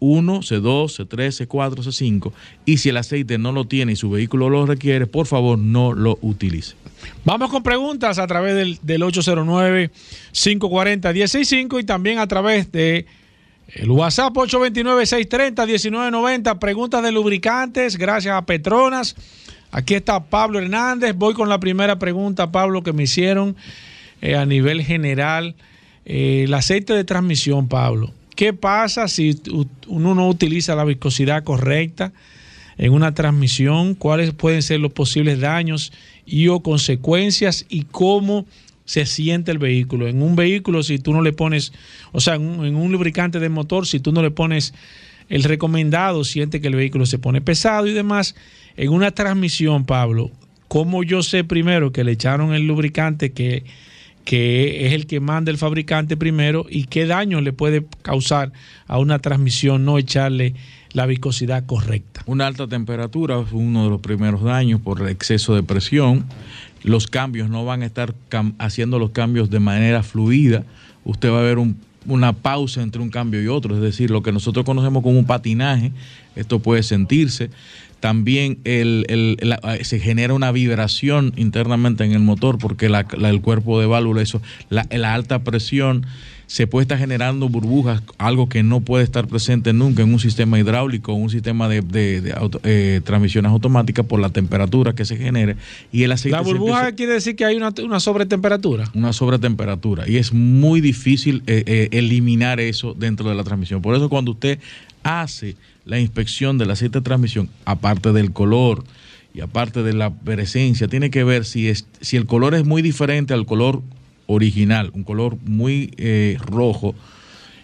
[0.00, 2.32] C2, C3, C4, C5.
[2.64, 5.92] Y si el aceite no lo tiene y su vehículo lo requiere, por favor no
[5.92, 6.76] lo utilice.
[7.24, 13.04] Vamos con preguntas a través del, del 809-540-165 y también a través de
[13.68, 16.58] el WhatsApp 829-630-1990.
[16.58, 19.16] Preguntas de lubricantes, gracias a Petronas.
[19.70, 21.14] Aquí está Pablo Hernández.
[21.14, 23.56] Voy con la primera pregunta, Pablo, que me hicieron
[24.22, 25.54] eh, a nivel general.
[26.04, 28.12] Eh, el aceite de transmisión, Pablo.
[28.36, 29.40] ¿Qué pasa si
[29.86, 32.12] uno no utiliza la viscosidad correcta
[32.78, 33.94] en una transmisión?
[33.94, 35.92] ¿Cuáles pueden ser los posibles daños
[36.26, 38.44] y o consecuencias y cómo
[38.86, 40.08] se siente el vehículo.
[40.08, 41.72] En un vehículo, si tú no le pones,
[42.12, 44.72] o sea, en un, lubricante de motor, si tú no le pones
[45.28, 48.34] el recomendado, siente que el vehículo se pone pesado y demás.
[48.76, 50.30] En una transmisión, Pablo,
[50.68, 53.64] ¿cómo yo sé primero que le echaron el lubricante que,
[54.24, 58.52] que es el que manda el fabricante primero y qué daño le puede causar
[58.86, 60.54] a una transmisión no echarle
[60.92, 62.22] la viscosidad correcta?
[62.26, 66.24] Una alta temperatura es uno de los primeros daños por el exceso de presión.
[66.86, 68.14] Los cambios no van a estar
[68.58, 70.64] haciendo los cambios de manera fluida.
[71.04, 71.76] Usted va a ver un-
[72.06, 75.26] una pausa entre un cambio y otro, es decir, lo que nosotros conocemos como un
[75.26, 75.90] patinaje,
[76.36, 77.50] esto puede sentirse.
[78.06, 83.30] También el- el- la- se genera una vibración internamente en el motor porque la- la-
[83.30, 84.40] el cuerpo de válvula, eso,
[84.70, 86.06] la, alta presión
[86.46, 90.56] se puede estar generando burbujas, algo que no puede estar presente nunca en un sistema
[90.56, 95.16] hidráulico, un sistema de, de- de auto- eh, transmisiones automáticas por la temperatura que se
[95.16, 95.56] genere.
[95.90, 98.88] Y el aceite La burbuja quiere decir que hay una, una sobretemperatura.
[98.94, 103.82] una sobretemperatura y es muy difícil eh, eh, eliminar eso dentro de la transmisión.
[103.82, 104.60] Por eso cuando usted
[105.02, 108.82] hace la inspección del aceite de transmisión, aparte del color
[109.32, 112.82] y aparte de la presencia, tiene que ver si, es, si el color es muy
[112.82, 113.80] diferente al color
[114.26, 116.94] original, un color muy eh, rojo,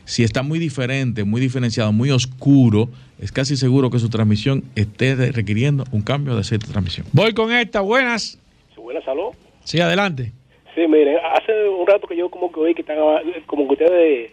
[0.04, 2.88] si está muy diferente, muy diferenciado, muy oscuro,
[3.20, 7.06] es casi seguro que su transmisión esté requiriendo un cambio de aceite de transmisión.
[7.12, 8.38] Voy con esta, buenas.
[8.76, 9.30] Buenas, salud.
[9.64, 10.32] Sí, adelante.
[10.74, 12.98] Sí, miren, hace un rato que yo como que oí que están,
[13.46, 14.30] como que ustedes,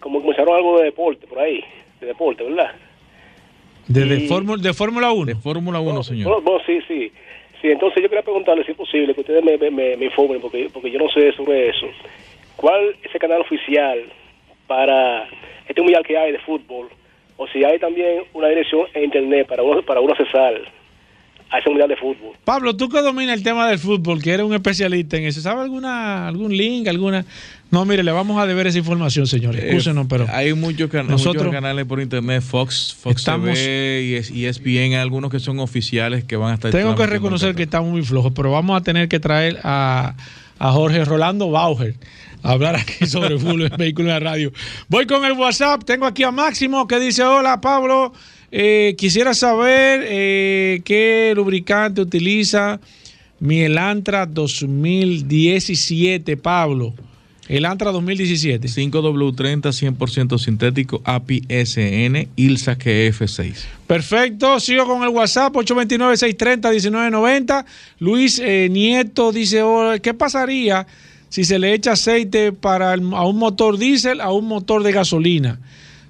[0.00, 1.60] como que comenzaron algo de deporte por ahí,
[2.00, 2.72] de deporte, ¿verdad?
[3.88, 4.28] De, Y- de
[4.74, 5.24] Fórmula 1.
[5.26, 6.42] De Fórmula 1, señor.
[6.66, 7.12] Sí, sí.
[7.60, 10.40] Sí, entonces yo quería preguntarle si es posible que ustedes me, me- me- me informen,
[10.40, 11.86] porque, porque yo no sé sobre eso.
[12.56, 13.98] ¿Cuál es el canal oficial
[14.66, 15.26] para
[15.66, 16.88] este mundial que hay de fútbol?
[17.36, 20.60] O si hay también una dirección en internet para uno, para uno accesar
[21.50, 22.36] a ese mundial de fútbol.
[22.44, 25.62] Pablo, tú que dominas el tema del fútbol, que eres un especialista en eso, ¿sabe
[25.62, 27.24] alguna, algún link, alguna?
[27.70, 29.62] No, mire, le vamos a deber esa información, señores.
[29.62, 34.02] Eh, Excúsenos, pero hay muchos, can- nosotros muchos canales por internet, Fox, Fox estamos- TV
[34.02, 36.70] y es- y ESPN, algunos que son oficiales que van a estar.
[36.70, 40.14] tengo que reconocer que estamos muy flojos, pero vamos a tener que traer a,
[40.58, 41.94] a Jorge Rolando Bauer
[42.42, 44.52] a hablar aquí sobre fútbol en vehículo en la radio.
[44.88, 48.12] Voy con el WhatsApp, tengo aquí a Máximo que dice, hola Pablo,
[48.50, 52.80] eh, quisiera saber eh, qué lubricante utiliza
[53.40, 56.92] mi Elantra 2017, Pablo.
[57.48, 58.68] El Antra 2017.
[58.68, 63.54] 5W30 100% sintético API SN ILSA GF6.
[63.86, 67.64] Perfecto, sigo con el WhatsApp 829-630-1990.
[68.00, 70.86] Luis eh, Nieto dice, oh, ¿qué pasaría
[71.30, 74.92] si se le echa aceite para el- a un motor diésel a un motor de
[74.92, 75.58] gasolina?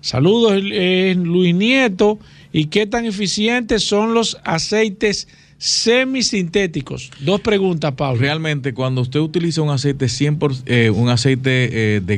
[0.00, 2.18] Saludos, eh, Luis Nieto.
[2.52, 5.28] ¿Y qué tan eficientes son los aceites
[5.58, 7.10] semisintéticos?
[7.20, 8.20] Dos preguntas, Pablo.
[8.20, 12.16] Realmente, cuando usted utiliza un aceite 100%, eh, un aceite eh, de,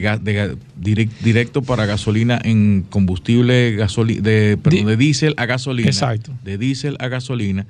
[0.81, 6.33] de directo para gasolina en combustible gasoli- de, perdón, de diésel a gasolina, Exacto.
[6.45, 7.67] de diésel a gasolina,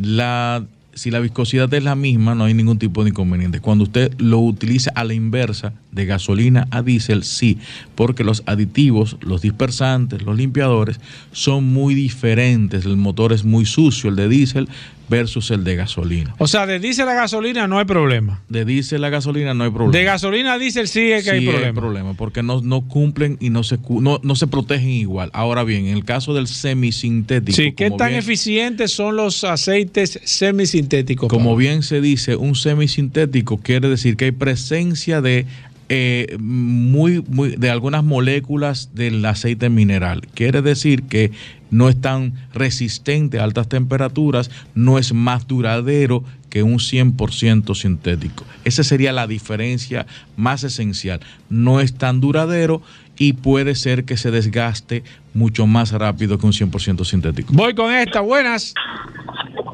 [0.00, 0.64] la,
[1.00, 3.60] si la viscosidad es la misma, no hay ningún tipo de inconveniente.
[3.60, 7.56] Cuando usted lo utiliza a la inversa, de gasolina a diésel, sí,
[7.94, 11.00] porque los aditivos, los dispersantes, los limpiadores
[11.32, 12.84] son muy diferentes.
[12.84, 14.68] El motor es muy sucio, el de diésel
[15.10, 16.34] versus el de gasolina.
[16.38, 18.40] O sea, de diésel a gasolina no hay problema.
[18.48, 19.92] De diésel a gasolina no hay problema.
[19.98, 22.14] De gasolina a diésel sí es que hay Sí problema.
[22.14, 25.30] porque no, no cumplen y no se, no, no se protegen igual.
[25.34, 30.20] Ahora bien, en el caso del semisintético, Sí, ¿qué tan bien- eficientes son los aceites
[30.24, 31.28] semisintéticos?
[31.28, 35.46] como bien se dice, un semisintético quiere decir que hay presencia de
[35.92, 40.20] eh, muy, muy, de algunas moléculas del aceite mineral.
[40.34, 41.32] Quiere decir que
[41.72, 48.44] no es tan resistente a altas temperaturas, no es más duradero que un 100% sintético.
[48.64, 51.18] Esa sería la diferencia más esencial.
[51.48, 52.82] No es tan duradero
[53.18, 55.02] y puede ser que se desgaste
[55.34, 57.52] mucho más rápido que un 100% sintético.
[57.52, 58.74] Voy con esta, buenas.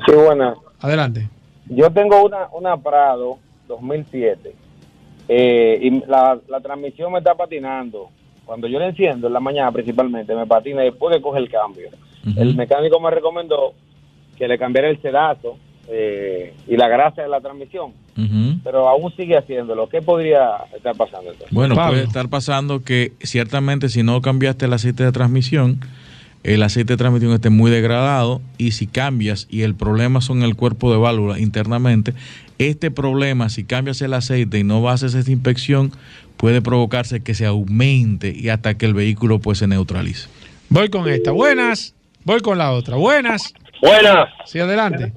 [0.07, 0.57] Sí, buenas.
[0.81, 1.29] Adelante.
[1.67, 3.39] Yo tengo una, una Prado
[3.69, 4.66] 2007
[5.29, 8.11] eh, y la, la transmisión me está patinando.
[8.45, 11.89] Cuando yo la enciendo en la mañana principalmente, me patina después que coge el cambio.
[12.37, 13.73] El mecánico me recomendó
[14.37, 15.59] que le cambiara el sedazo
[15.89, 17.93] eh, y la grasa de la transmisión,
[18.65, 19.89] pero aún sigue haciéndolo.
[19.89, 21.53] ¿Qué podría estar pasando entonces?
[21.53, 21.93] Bueno, Pablo.
[21.93, 25.81] puede estar pasando que ciertamente si no cambiaste el aceite de transmisión,
[26.43, 30.55] el aceite de transmisión esté muy degradado y si cambias y el problema son el
[30.57, 32.15] cuerpo de válvula internamente,
[32.59, 35.93] este problema si cambias el aceite y no haces esa inspección
[36.37, 40.29] puede provocarse que se aumente y hasta que el vehículo pues se neutralice.
[40.69, 41.95] Voy con esta, buenas.
[42.25, 43.55] Voy con la otra, buenas.
[43.81, 44.29] Buenas.
[44.45, 45.13] Sí, adelante.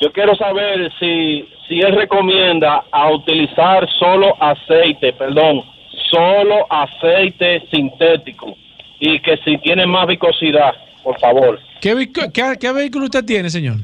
[0.00, 5.62] Yo quiero saber si, si él recomienda a utilizar solo aceite, perdón,
[6.10, 8.56] solo aceite sintético
[8.98, 10.72] y que si tiene más viscosidad,
[11.02, 11.60] por favor.
[11.80, 12.10] ¿Qué,
[12.60, 13.76] qué vehículo usted tiene, señor?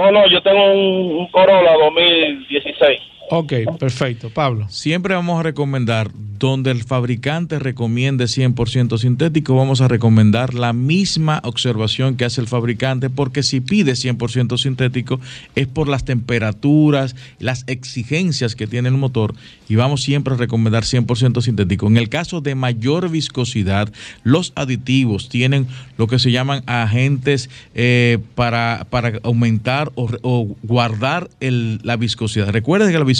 [0.00, 3.00] No, no, yo tengo un, un Corolla 2016.
[3.32, 4.28] Ok, perfecto.
[4.28, 4.68] Pablo.
[4.70, 6.10] Siempre vamos a recomendar,
[6.40, 12.48] donde el fabricante recomiende 100% sintético, vamos a recomendar la misma observación que hace el
[12.48, 15.20] fabricante, porque si pide 100% sintético
[15.54, 19.34] es por las temperaturas, las exigencias que tiene el motor,
[19.68, 21.86] y vamos siempre a recomendar 100% sintético.
[21.86, 23.92] En el caso de mayor viscosidad,
[24.24, 25.68] los aditivos tienen
[25.98, 32.48] lo que se llaman agentes eh, para, para aumentar o, guardar la viscosidad.
[32.48, 33.19] Recuerden que la viscosidad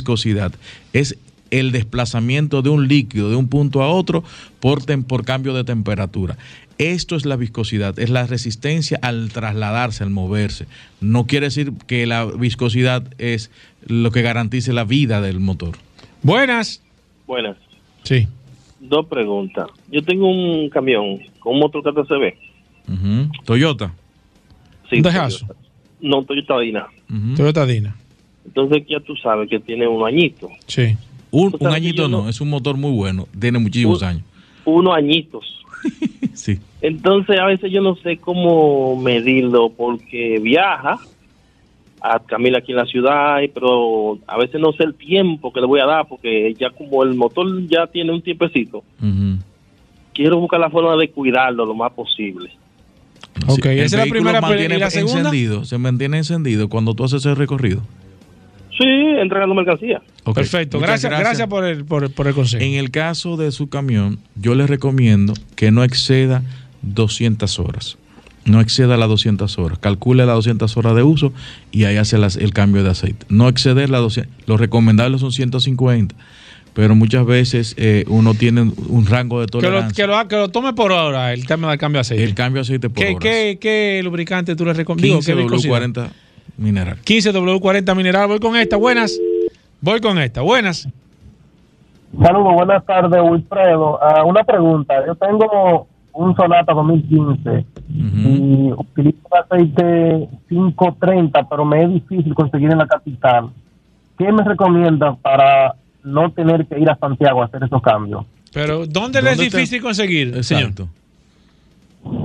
[0.92, 1.16] es
[1.50, 4.22] el desplazamiento de un líquido de un punto a otro
[4.60, 6.36] por, por cambio de temperatura.
[6.78, 10.66] Esto es la viscosidad, es la resistencia al trasladarse, al moverse.
[11.02, 13.50] No quiere decir que la viscosidad es
[13.86, 15.76] lo que garantice la vida del motor.
[16.22, 16.82] Buenas.
[17.26, 17.58] Buenas.
[18.04, 18.28] Sí.
[18.80, 19.68] Dos preguntas.
[19.92, 22.34] Yo tengo un camión con un motor KTCB.
[22.88, 23.30] Ujú.
[23.44, 23.92] Toyota.
[24.88, 25.02] Sí.
[25.02, 25.46] Toyota.
[26.00, 26.86] No, Toyota Dina.
[27.36, 27.94] Toyota Dina.
[28.46, 30.48] Entonces ya tú sabes que tiene un añito.
[30.66, 30.96] Sí.
[31.30, 34.22] Un, añito no, no- es un motor muy bueno, tiene muchísimos Un- años.
[34.64, 35.44] Unos añitos.
[36.34, 36.58] Sí.
[36.80, 40.98] Entonces a veces yo no sé cómo medirlo porque viaja
[42.00, 45.60] a Camila aquí en la ciudad, y- pero a veces no sé el tiempo que
[45.60, 48.82] le voy a dar porque ya como el motor ya tiene un tiempecito,
[50.14, 52.50] quiero buscar la forma de cuidarlo lo más posible.
[53.46, 55.18] Ok, el esa es la vehículo primera mantiene ¿y la segunda?
[55.18, 57.82] encendido, se mantiene encendido cuando tú haces el recorrido.
[58.80, 58.86] Sí,
[59.20, 60.00] entregando mercancía.
[60.24, 60.78] Ok, Perfecto.
[60.78, 62.64] muchas Gracias, gracias, por, el, por, por el consejo.
[62.64, 66.42] En el caso de su camión, yo le recomiendo que no exceda
[66.82, 67.98] 200 horas.
[68.46, 69.78] No exceda las 200 horas.
[69.78, 71.32] Calcule las 200 horas de uso
[71.70, 73.26] y ahí hace las- el cambio de aceite.
[73.28, 74.32] No exceder las 200.
[74.46, 76.14] Lo recomendable son 150.
[76.72, 80.04] Pero muchas veces eh, uno tiene un rango de que, lo, tolerancia.
[80.06, 82.24] que, lo, que lo tome por hora el tema del cambio de aceite.
[82.24, 83.18] El cambio de aceite por ¿Qué, horas.
[83.20, 85.26] qué, qué lubricante tú le recomiendas?
[85.26, 86.10] 15 W40
[86.60, 86.98] mineral.
[87.04, 88.28] 15W40 mineral.
[88.28, 88.76] Voy con esta.
[88.76, 89.18] Buenas.
[89.80, 90.42] Voy con esta.
[90.42, 90.88] Buenas.
[92.22, 93.98] Saludos, buenas tardes, Wilfredo.
[94.02, 94.94] Ah, una pregunta.
[95.06, 102.70] Yo tengo un Sonata 2015 y utilizo el aceite 530, pero me es difícil conseguir
[102.72, 103.50] en la capital.
[104.18, 108.24] ¿Qué me recomiendan para no tener que ir a Santiago a hacer esos cambios?
[108.52, 110.62] Pero ¿dónde, le es difícil conseguir, señor?
[110.70, 110.88] Exacto.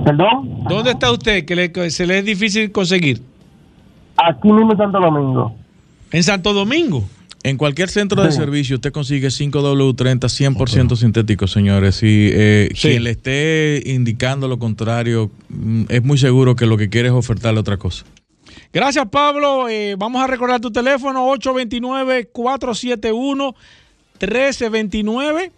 [0.04, 0.64] ¿Perdón?
[0.68, 3.22] ¿Dónde está usted que le- que se le es difícil conseguir?
[4.16, 5.54] Aquí mismo en Santo Domingo.
[6.12, 7.04] ¿En Santo Domingo?
[7.42, 8.38] En cualquier centro de Sí.
[8.38, 11.94] servicio usted consigue 5W30 100% sintético, señores.
[11.96, 12.88] Si eh, Sí.
[12.88, 17.14] quien le esté indicando lo contrario, mm, es muy seguro que lo que quiere es
[17.14, 18.04] ofertarle otra cosa.
[18.72, 19.68] Gracias, Pablo.
[19.68, 21.26] Eh, vamos a recordar tu teléfono
[24.18, 25.52] 829-471-1329.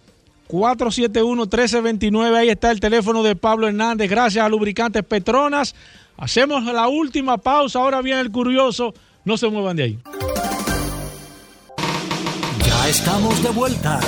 [0.49, 2.37] 471-1329.
[2.37, 4.11] Ahí está el teléfono de Pablo Hernández.
[4.11, 5.75] Gracias a Lubricantes Petronas.
[6.19, 7.79] Hacemos la última pausa.
[7.79, 8.93] Ahora viene el curioso.
[9.25, 9.99] No se muevan de ahí.
[12.67, 14.01] Ya estamos de vuelta.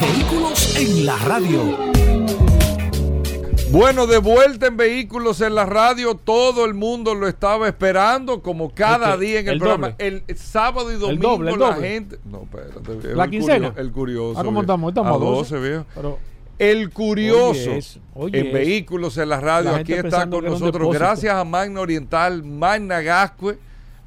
[0.00, 1.76] Vehículos en la radio.
[3.70, 8.70] Bueno, de vuelta en Vehículos en la Radio, todo el mundo lo estaba esperando, como
[8.74, 9.90] cada día en el, el programa.
[9.90, 10.24] doble.
[10.26, 11.88] El sábado y domingo doble, el la doble.
[11.88, 12.18] gente...
[12.24, 13.14] No, espérate.
[13.14, 13.68] ¿La el quincena?
[13.74, 14.40] curio- el curioso.
[14.40, 14.88] Ah, ¿cómo estamos?
[14.88, 15.84] Estamos a a 12, 12, viejo.
[15.94, 16.18] Pero,
[16.58, 18.54] El curioso Oye eso, oye en eso.
[18.54, 23.58] Vehículos en la Radio, La aquí está con nosotros, gracias a Magna Oriental, Magna Gascue,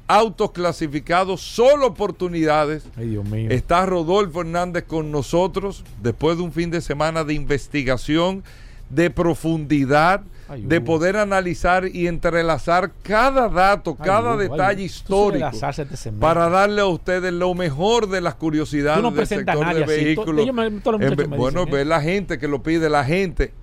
[0.06, 2.84] autos clasificados, solo oportunidades.
[2.96, 3.50] ay, Dios mío.
[3.50, 8.44] Está Rodolfo Hernández con nosotros después de un fin de semana de investigación,
[8.90, 10.22] de profundidad,
[10.52, 16.50] Ay, de poder analizar y entrelazar cada dato, Ay, cada Hugo, detalle histórico este para
[16.50, 20.04] darle a ustedes lo mejor de las curiosidades no del sector nadie de así.
[20.04, 20.36] vehículos.
[20.36, 21.84] To- ellos me- todos los En muchachos ve- me bueno, dicen, ve ¿eh?
[21.86, 23.54] la gente que lo pide, la gente.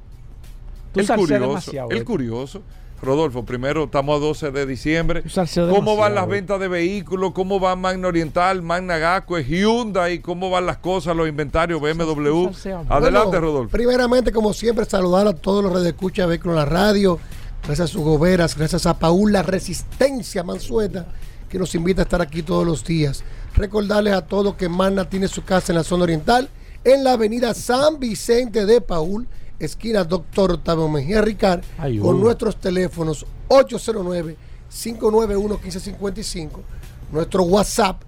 [0.94, 2.64] Tú el curioso, el curioso.
[3.02, 5.24] Rodolfo, primero estamos a 12 de diciembre.
[5.70, 7.32] ¿Cómo van las ventas de vehículos?
[7.34, 10.20] ¿Cómo va Magna Oriental, Magna Gasco, Hyundai?
[10.20, 12.48] ¿Cómo van las cosas, los inventarios BMW?
[12.90, 13.72] Adelante, Bueno, Rodolfo.
[13.72, 17.20] Primeramente, como siempre, saludar a todos los redescuchas de Vehículos en la Radio.
[17.66, 21.06] Gracias a Hugo Veras, gracias a Paul La Resistencia Mansueta,
[21.50, 23.24] que nos invita a estar aquí todos los días.
[23.56, 26.50] Recordarles a todos que Magna tiene su casa en la zona oriental,
[26.84, 29.28] en la avenida San Vicente de Paul,
[29.60, 32.24] esquina Doctor Octavio Mejía Ricard, Ay, con Hugo.
[32.26, 36.50] nuestros teléfonos 809-591-1555,
[37.12, 38.02] nuestro WhatsApp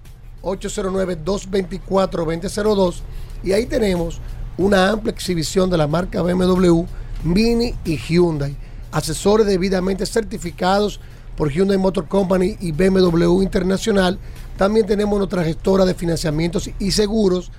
[0.43, 2.95] 809-224-2002
[3.43, 4.20] y ahí tenemos
[4.58, 6.84] una amplia exhibición de la marca BMW,
[7.24, 8.56] Mini y Hyundai,
[8.91, 10.99] asesores debidamente certificados
[11.36, 14.20] por Hyundai Motor Company y BMW Internacional.
[14.58, 17.52] También tenemos nuestra gestora de financiamientos y seguros.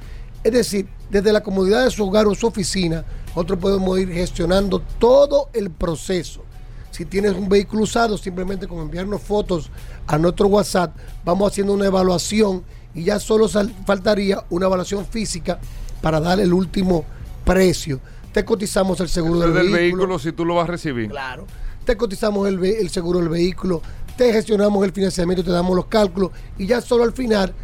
[0.45, 3.05] Es decir, desde la comodidad de su hogar o su oficina,
[3.35, 6.43] nosotros podemos ir gestionando todo el proceso.
[6.91, 9.70] Si tienes un vehículo usado, simplemente con enviarnos fotos
[10.07, 12.62] a nuestro WhatsApp, vamos haciendo una evaluación
[12.95, 15.59] y ya solo faltaría una evaluación física
[16.03, 17.07] para dar el último
[17.45, 18.01] precio.
[18.33, 19.78] Te cotizamos el seguro del, del vehículo.
[19.80, 21.09] vehículo si tú lo vas a recibir.
[21.09, 21.47] Claro.
[21.87, 23.83] Te cotizamos el seguro del vehículo,
[24.16, 27.55] te gestionamos el financiamiento, te damos los cálculos y ya solo al final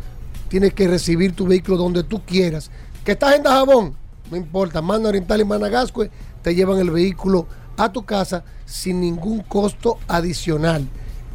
[0.49, 2.71] tienes que recibir tu vehículo donde tú quieras.
[3.05, 3.95] Que estás en Dajabón,
[4.31, 6.11] no importa, Manda Oriental y Managascue
[6.43, 10.87] te llevan el vehículo a tu casa sin ningún costo adicional.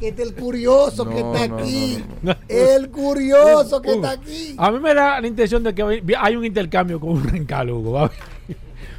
[0.00, 2.04] Que este es el curioso que está no, aquí.
[2.22, 2.38] no, no.
[2.48, 4.54] El curioso que está aquí.
[4.56, 8.10] A mí me da la intención de que hay un intercambio con un rencal, Hugo.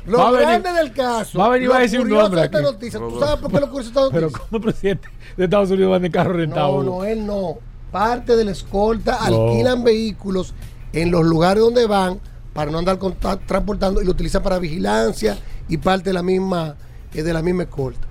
[0.09, 1.37] Lo Va a venir- grande del caso.
[1.39, 2.65] va a venir a decir un nombre esta aquí.
[2.65, 2.99] noticia.
[2.99, 5.07] ¿Tú sabes por qué lo curioso de esta Pero como presidente
[5.37, 6.83] de Estados Unidos va en carro rentado.
[6.83, 7.57] No, no, él no.
[7.91, 9.49] Parte de la escolta No.
[9.49, 10.53] alquilan vehículos
[10.93, 12.19] en los lugares donde van
[12.53, 15.37] para no andar con- transportando y lo utilizan para vigilancia
[15.67, 16.75] y parte de la misma,
[17.13, 18.07] eh, de la misma escolta.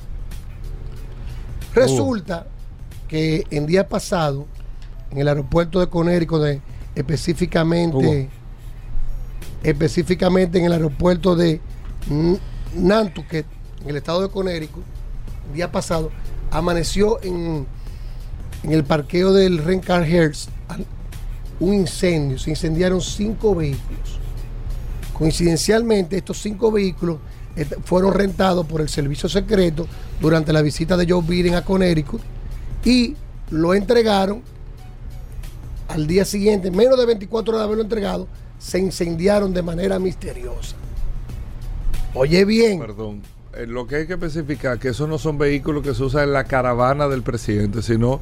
[1.75, 2.47] Resulta
[3.09, 4.47] que en día pasado,
[5.11, 6.61] en el aeropuerto de Conérico, de,
[6.95, 8.29] específicamente,
[9.63, 11.61] específicamente en el aeropuerto de
[12.75, 13.47] Nantucket,
[13.83, 14.81] en el estado de Conérico,
[15.49, 16.11] el día pasado,
[16.51, 17.67] amaneció en,
[18.63, 20.49] el parqueo del Rencar Hertz
[21.61, 22.39] un incendio.
[22.39, 24.19] Se incendiaron cinco vehículos.
[25.13, 27.19] Coincidencialmente, estos cinco vehículos
[27.85, 29.87] fueron rentados por el servicio secreto
[30.21, 32.21] durante la visita de Joe Biden a Connecticut
[32.85, 33.17] y
[33.51, 34.43] lo entregaron
[35.89, 38.29] al día siguiente, menos de 24 horas de haberlo entregado,
[38.59, 40.77] se incendiaron de manera misteriosa.
[42.19, 43.23] Oye bien, Perdón.
[43.57, 46.33] Eh, Lo que hay que especificar que esos no son vehículos que se usan en
[46.33, 48.21] la caravana del presidente, sino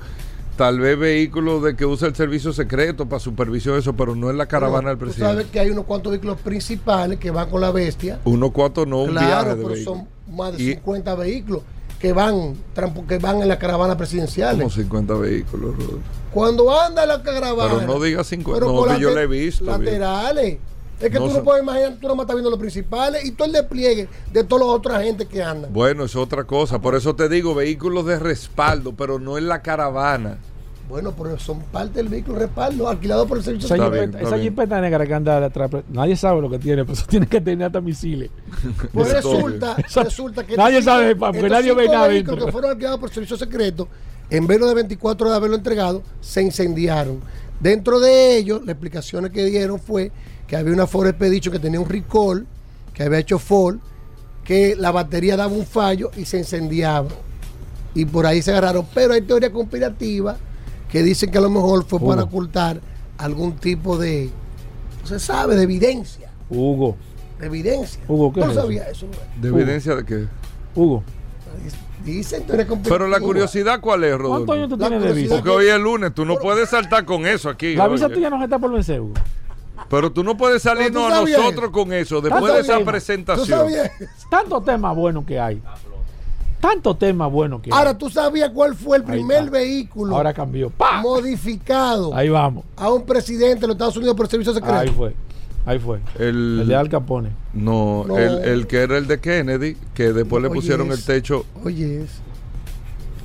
[0.57, 4.39] tal vez vehículos de que usa el servicio secreto para supervisión eso, pero no en
[4.39, 5.33] la caravana del tú presidente.
[5.33, 8.21] sabes que hay unos cuantos vehículos principales que van con la bestia.
[8.25, 11.63] Uno cuatro no un claro, viaje de pero son más de Y- 50 vehículos
[11.99, 12.55] que van
[13.09, 14.57] que van en la caravana presidencial.
[14.59, 15.99] Como 50 vehículos, Rodolfo.
[16.33, 17.75] Cuando anda la caravana.
[17.81, 20.59] Pero no diga 50, pero no, que yo le he visto, Laterales.
[21.01, 23.47] Es que No tú no puedes imaginar, tú no estás viendo los principales y todo
[23.47, 25.73] el despliegue de todos los otros agentes que andan.
[25.73, 26.81] Bueno, es otra cosa.
[26.81, 30.39] Por eso te digo, vehículos de respaldo, pero no en la caravana.
[30.89, 34.21] Bueno, pero son parte del vehículo de respaldo alquilado por el servicio Esa, jipeta, está
[34.21, 37.27] esa jipeta negra que anda atrás, pues, nadie sabe lo que tiene, pero eso tiene
[37.27, 38.31] que tener hasta misiles.
[38.93, 39.33] Pues Eso.
[39.33, 42.47] resulta, resulta que nadie sabe, porque nadie ve nada vehículos dentro.
[42.47, 43.89] que fueron alquilados por servicio secreto,
[44.31, 47.21] en menos de 24 horas de haberlo entregado, se incendiaron.
[47.59, 50.13] Dentro de ellos, las explicaciones que dieron fue
[50.47, 52.47] que había una Ford Expedition que tenía un recall,
[52.95, 53.77] que había hecho Ford,
[54.45, 57.09] que la batería daba un fallo y se incendiaba.
[57.95, 58.87] y por ahí se agarraron.
[58.95, 60.37] Pero hay teorías conspirativas
[60.91, 62.79] que dicen que a lo mejor fue para ocultar
[63.19, 64.31] algún tipo de,
[65.01, 66.31] no se sabe, de evidencia.
[66.51, 66.95] Hugo,
[67.41, 68.01] De evidencia.
[68.07, 69.07] Hugo, ¿qué ¿Tú no es eso?
[69.41, 69.59] ¿De Hugo.
[69.59, 70.27] evidencia de qué?
[70.75, 71.03] Hugo.
[72.05, 72.99] Dicen teorías conspirativas.
[72.99, 74.53] Pero la curiosidad, ¿cuál es, ¿Cuántos Rodolfo?
[74.53, 75.35] años tú La tienes de visa?
[75.35, 77.75] Porque hoy es lunes, tú no puedes saltar con eso aquí.
[77.75, 78.15] La visa oye.
[78.15, 79.15] tuya no está por vencer, Hugo.
[79.89, 82.85] Pero tú no puedes salirnos a nosotros con eso después Tanto de esa tema.
[82.85, 83.47] ¿Tú presentación.
[83.59, 83.91] sabías?
[84.31, 85.63] Tantos temas buenos que hay.
[86.61, 87.97] Tantos temas buenos que Ahora, hay.
[87.97, 90.71] ¿tú sabías cuál fue el primer vehículo Ahora cambió.
[90.71, 91.01] ¡Pah!
[91.03, 92.65] modificado Ahí vamos.
[92.77, 94.77] a un presidente de los Estados Unidos por servicio secreto?
[94.79, 95.15] Ahí fue.
[95.67, 96.01] Ahí fue.
[96.19, 97.31] El, El de Al Capone.
[97.53, 98.17] no, No.
[98.19, 101.45] El, el que era el de Kennedy, que después le Oye, pusieron el techo.
[101.65, 102.11] Oye, es.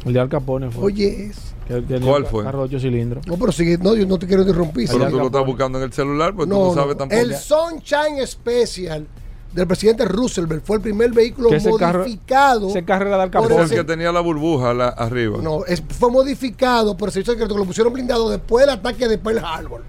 [0.06, 0.84] El de Al Capone fue.
[0.86, 1.51] Oye, es.
[1.72, 2.44] Que él tenía ¿Cuál fue?
[2.44, 3.26] Carro de 8 cilindros.
[3.28, 4.88] No, pero sigue, no, yo no te quiero interrumpir.
[4.88, 5.46] Pero tú lo estás Capone.
[5.46, 6.98] buscando en el celular, pues tú No, no sabes no.
[6.98, 7.22] tampoco.
[7.22, 9.08] El Sunshine Special
[9.54, 12.70] del presidente Roosevelt fue el primer vehículo carro- modificado.
[12.70, 13.64] Ese carro era de Al por Es Capone.
[13.66, 15.40] el que tenía la burbuja la- arriba.
[15.42, 19.08] No, es- fue modificado por el servicio secreto que lo pusieron blindado después del ataque
[19.08, 19.84] de Pearl Harbor.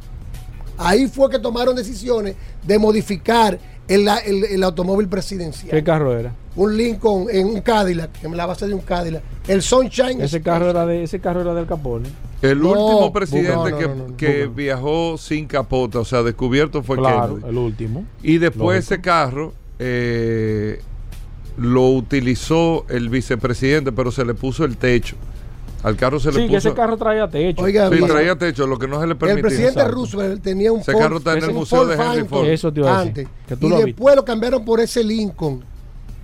[0.79, 2.35] Ahí fue que tomaron decisiones
[2.67, 5.71] de modificar el, el- el automóvil presidencial.
[5.71, 6.33] ¿Qué carro era?
[6.55, 9.23] Un Lincoln en un Cadillac, en la base de un Cadillac.
[9.49, 10.21] El Sunshine.
[10.21, 12.09] Ese carro era de ese carro era del Capone.
[12.43, 14.17] El No, último presidente no, no, que, no, no, no.
[14.17, 14.53] que Búscalo.
[14.55, 17.49] viajó sin capota, o sea, descubierto fue claro, Kennedy.
[17.51, 18.05] el último.
[18.23, 18.95] Y después Lógico.
[18.95, 20.81] ese carro eh,
[21.57, 25.17] lo utilizó el vicepresidente, pero se le puso el techo.
[25.83, 26.59] Al carro se le Sí, puso.
[26.59, 27.63] ese carro traía techo.
[27.63, 29.43] Oiga, Sí, traía techo, lo que no se le El permitía.
[29.43, 29.95] presidente Exacto.
[29.97, 32.47] Roosevelt tenía un Ese Ford- carro está en el museo de Henry Ford.
[32.47, 33.29] Eso te iba a decir, antes.
[33.49, 35.65] que tú y lo después lo cambiaron por ese Lincoln.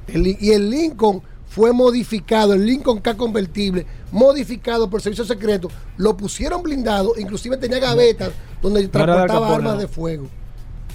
[0.09, 6.16] El y el Lincoln fue modificado, el Lincoln K convertible, modificado por servicio secreto, lo
[6.16, 8.30] pusieron blindado, inclusive tenía gavetas
[8.62, 9.80] donde transportaba Capone, armas no.
[9.80, 10.26] de fuego.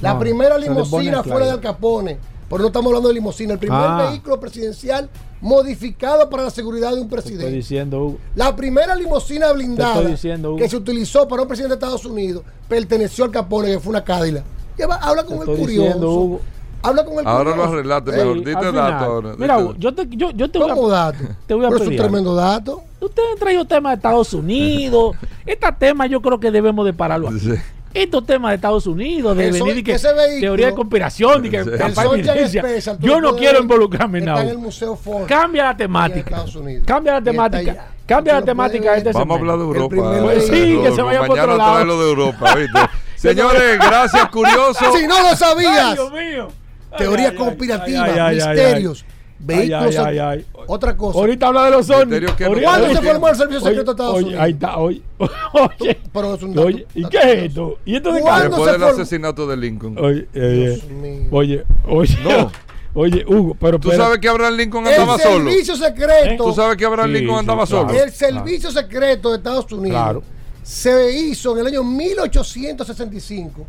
[0.02, 1.52] La No, primera limusina and fue la de.
[1.54, 2.18] Al Capone,
[2.50, 4.08] pero no estamos hablando de limusina, el primer Ah.
[4.10, 5.10] vehículo presidencial
[5.42, 7.56] modificado para la seguridad de un Te estoy presidente.
[7.56, 8.18] diciendo, Hugo.
[8.36, 13.26] La primera limusina blindada diciendo, que se utilizó para un presidente de Estados Unidos perteneció
[13.26, 14.44] al Capone, que fue una Cadillac.
[14.78, 15.66] Lleva- habla con el curioso.
[15.68, 16.42] diciendo, Hugo.
[16.84, 18.34] Habla con el Ahora lo arreglaste mejor.
[18.34, 19.04] Sí, Dite al dato final.
[19.04, 19.34] ahora.
[19.38, 21.18] Mira, dite yo te, yo, yo te voy ¿Cómo a, dato?
[21.48, 22.84] te voy a Pero es un tremendo dato.
[23.00, 25.16] Ustedes han traído temas de Estados Unidos.
[25.46, 27.30] Este tema yo creo que debemos de pararlo.
[27.30, 27.40] aquí.
[27.40, 27.54] Sí.
[27.94, 31.46] Estos temas de Estados Unidos, de Eso- venir y que ese vehículo- teoría de conspiración
[31.46, 32.90] y que Sí.
[33.02, 35.26] Yo no quiero involucrarme en Está en el nada.
[35.28, 36.44] Cambia la temática.
[36.86, 37.88] Cambia la temática.
[38.08, 39.12] Cambia la temática este.
[39.12, 40.34] Vamos a hablar de Europa.
[40.34, 40.42] eh.
[40.42, 42.00] Sí, que se vaya por otro lado.
[42.04, 42.80] de Europa, ¿viste?
[43.16, 44.84] Señores, gracias, curioso.
[44.98, 46.48] Si no lo Ay, sabías, Dios mío.
[46.94, 49.06] Ay, teorías ay, ay, conspirativas, ay, ay, ay, misterios,
[49.40, 49.96] vehículos.
[49.98, 50.46] Ay, ay, ay, ay.
[50.68, 51.20] Otra cosa.
[51.20, 52.22] Ahorita habla de los ovnis.
[52.64, 54.42] ¿Cuándo se formó el servicio secreto de Estados oye, Unidos?
[54.42, 55.02] Ahí está, oye.
[55.54, 57.78] Oye, Pero es un dato- oye, ¿y dato qué es esto?
[57.86, 58.22] ¿Y esto de.
[58.22, 59.98] Después se del asesinato de Lincoln.
[59.98, 61.28] Oye, oye, Dios mío.
[61.32, 62.52] oye, oye, No.
[63.02, 65.50] oye, Hugo, pero ¿Tú sabes que Abraham Lincoln El andaba solo?
[65.50, 66.44] servicio secreto.
[66.46, 67.88] ¿Tú sabes que Abraham Sí, Lincoln sí, andaba claro.
[67.90, 68.00] solo?
[68.04, 70.24] El servicio secreto de Estados Unidos Claro.
[70.64, 73.66] se hizo en el año 1865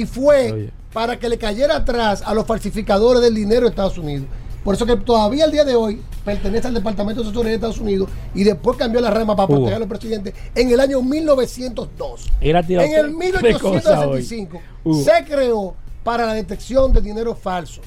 [0.00, 0.70] y fue Oye.
[0.92, 4.26] para que le cayera atrás a los falsificadores del dinero de Estados Unidos.
[4.62, 7.78] Por eso que todavía el día de hoy pertenece al Departamento de Asesoría de Estados
[7.78, 9.56] Unidos y después cambió la rama para Hugo.
[9.56, 12.26] proteger a los presidentes en el año 1902.
[12.40, 14.22] Era En el de cosas hoy.
[14.22, 15.02] 1865 Hugo.
[15.04, 17.82] se creó para la detección de dinero falso.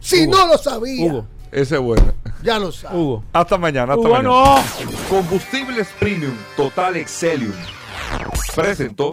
[0.00, 0.36] Si Hugo.
[0.36, 2.12] no lo sabía, Hugo, Ese es bueno.
[2.42, 2.98] ya lo sabe.
[2.98, 3.24] Hugo.
[3.32, 4.28] Hasta mañana, hasta Hugo, mañana.
[4.28, 4.56] no.
[5.08, 7.52] Combustibles Premium Total Excelium.
[8.54, 9.12] Presentó.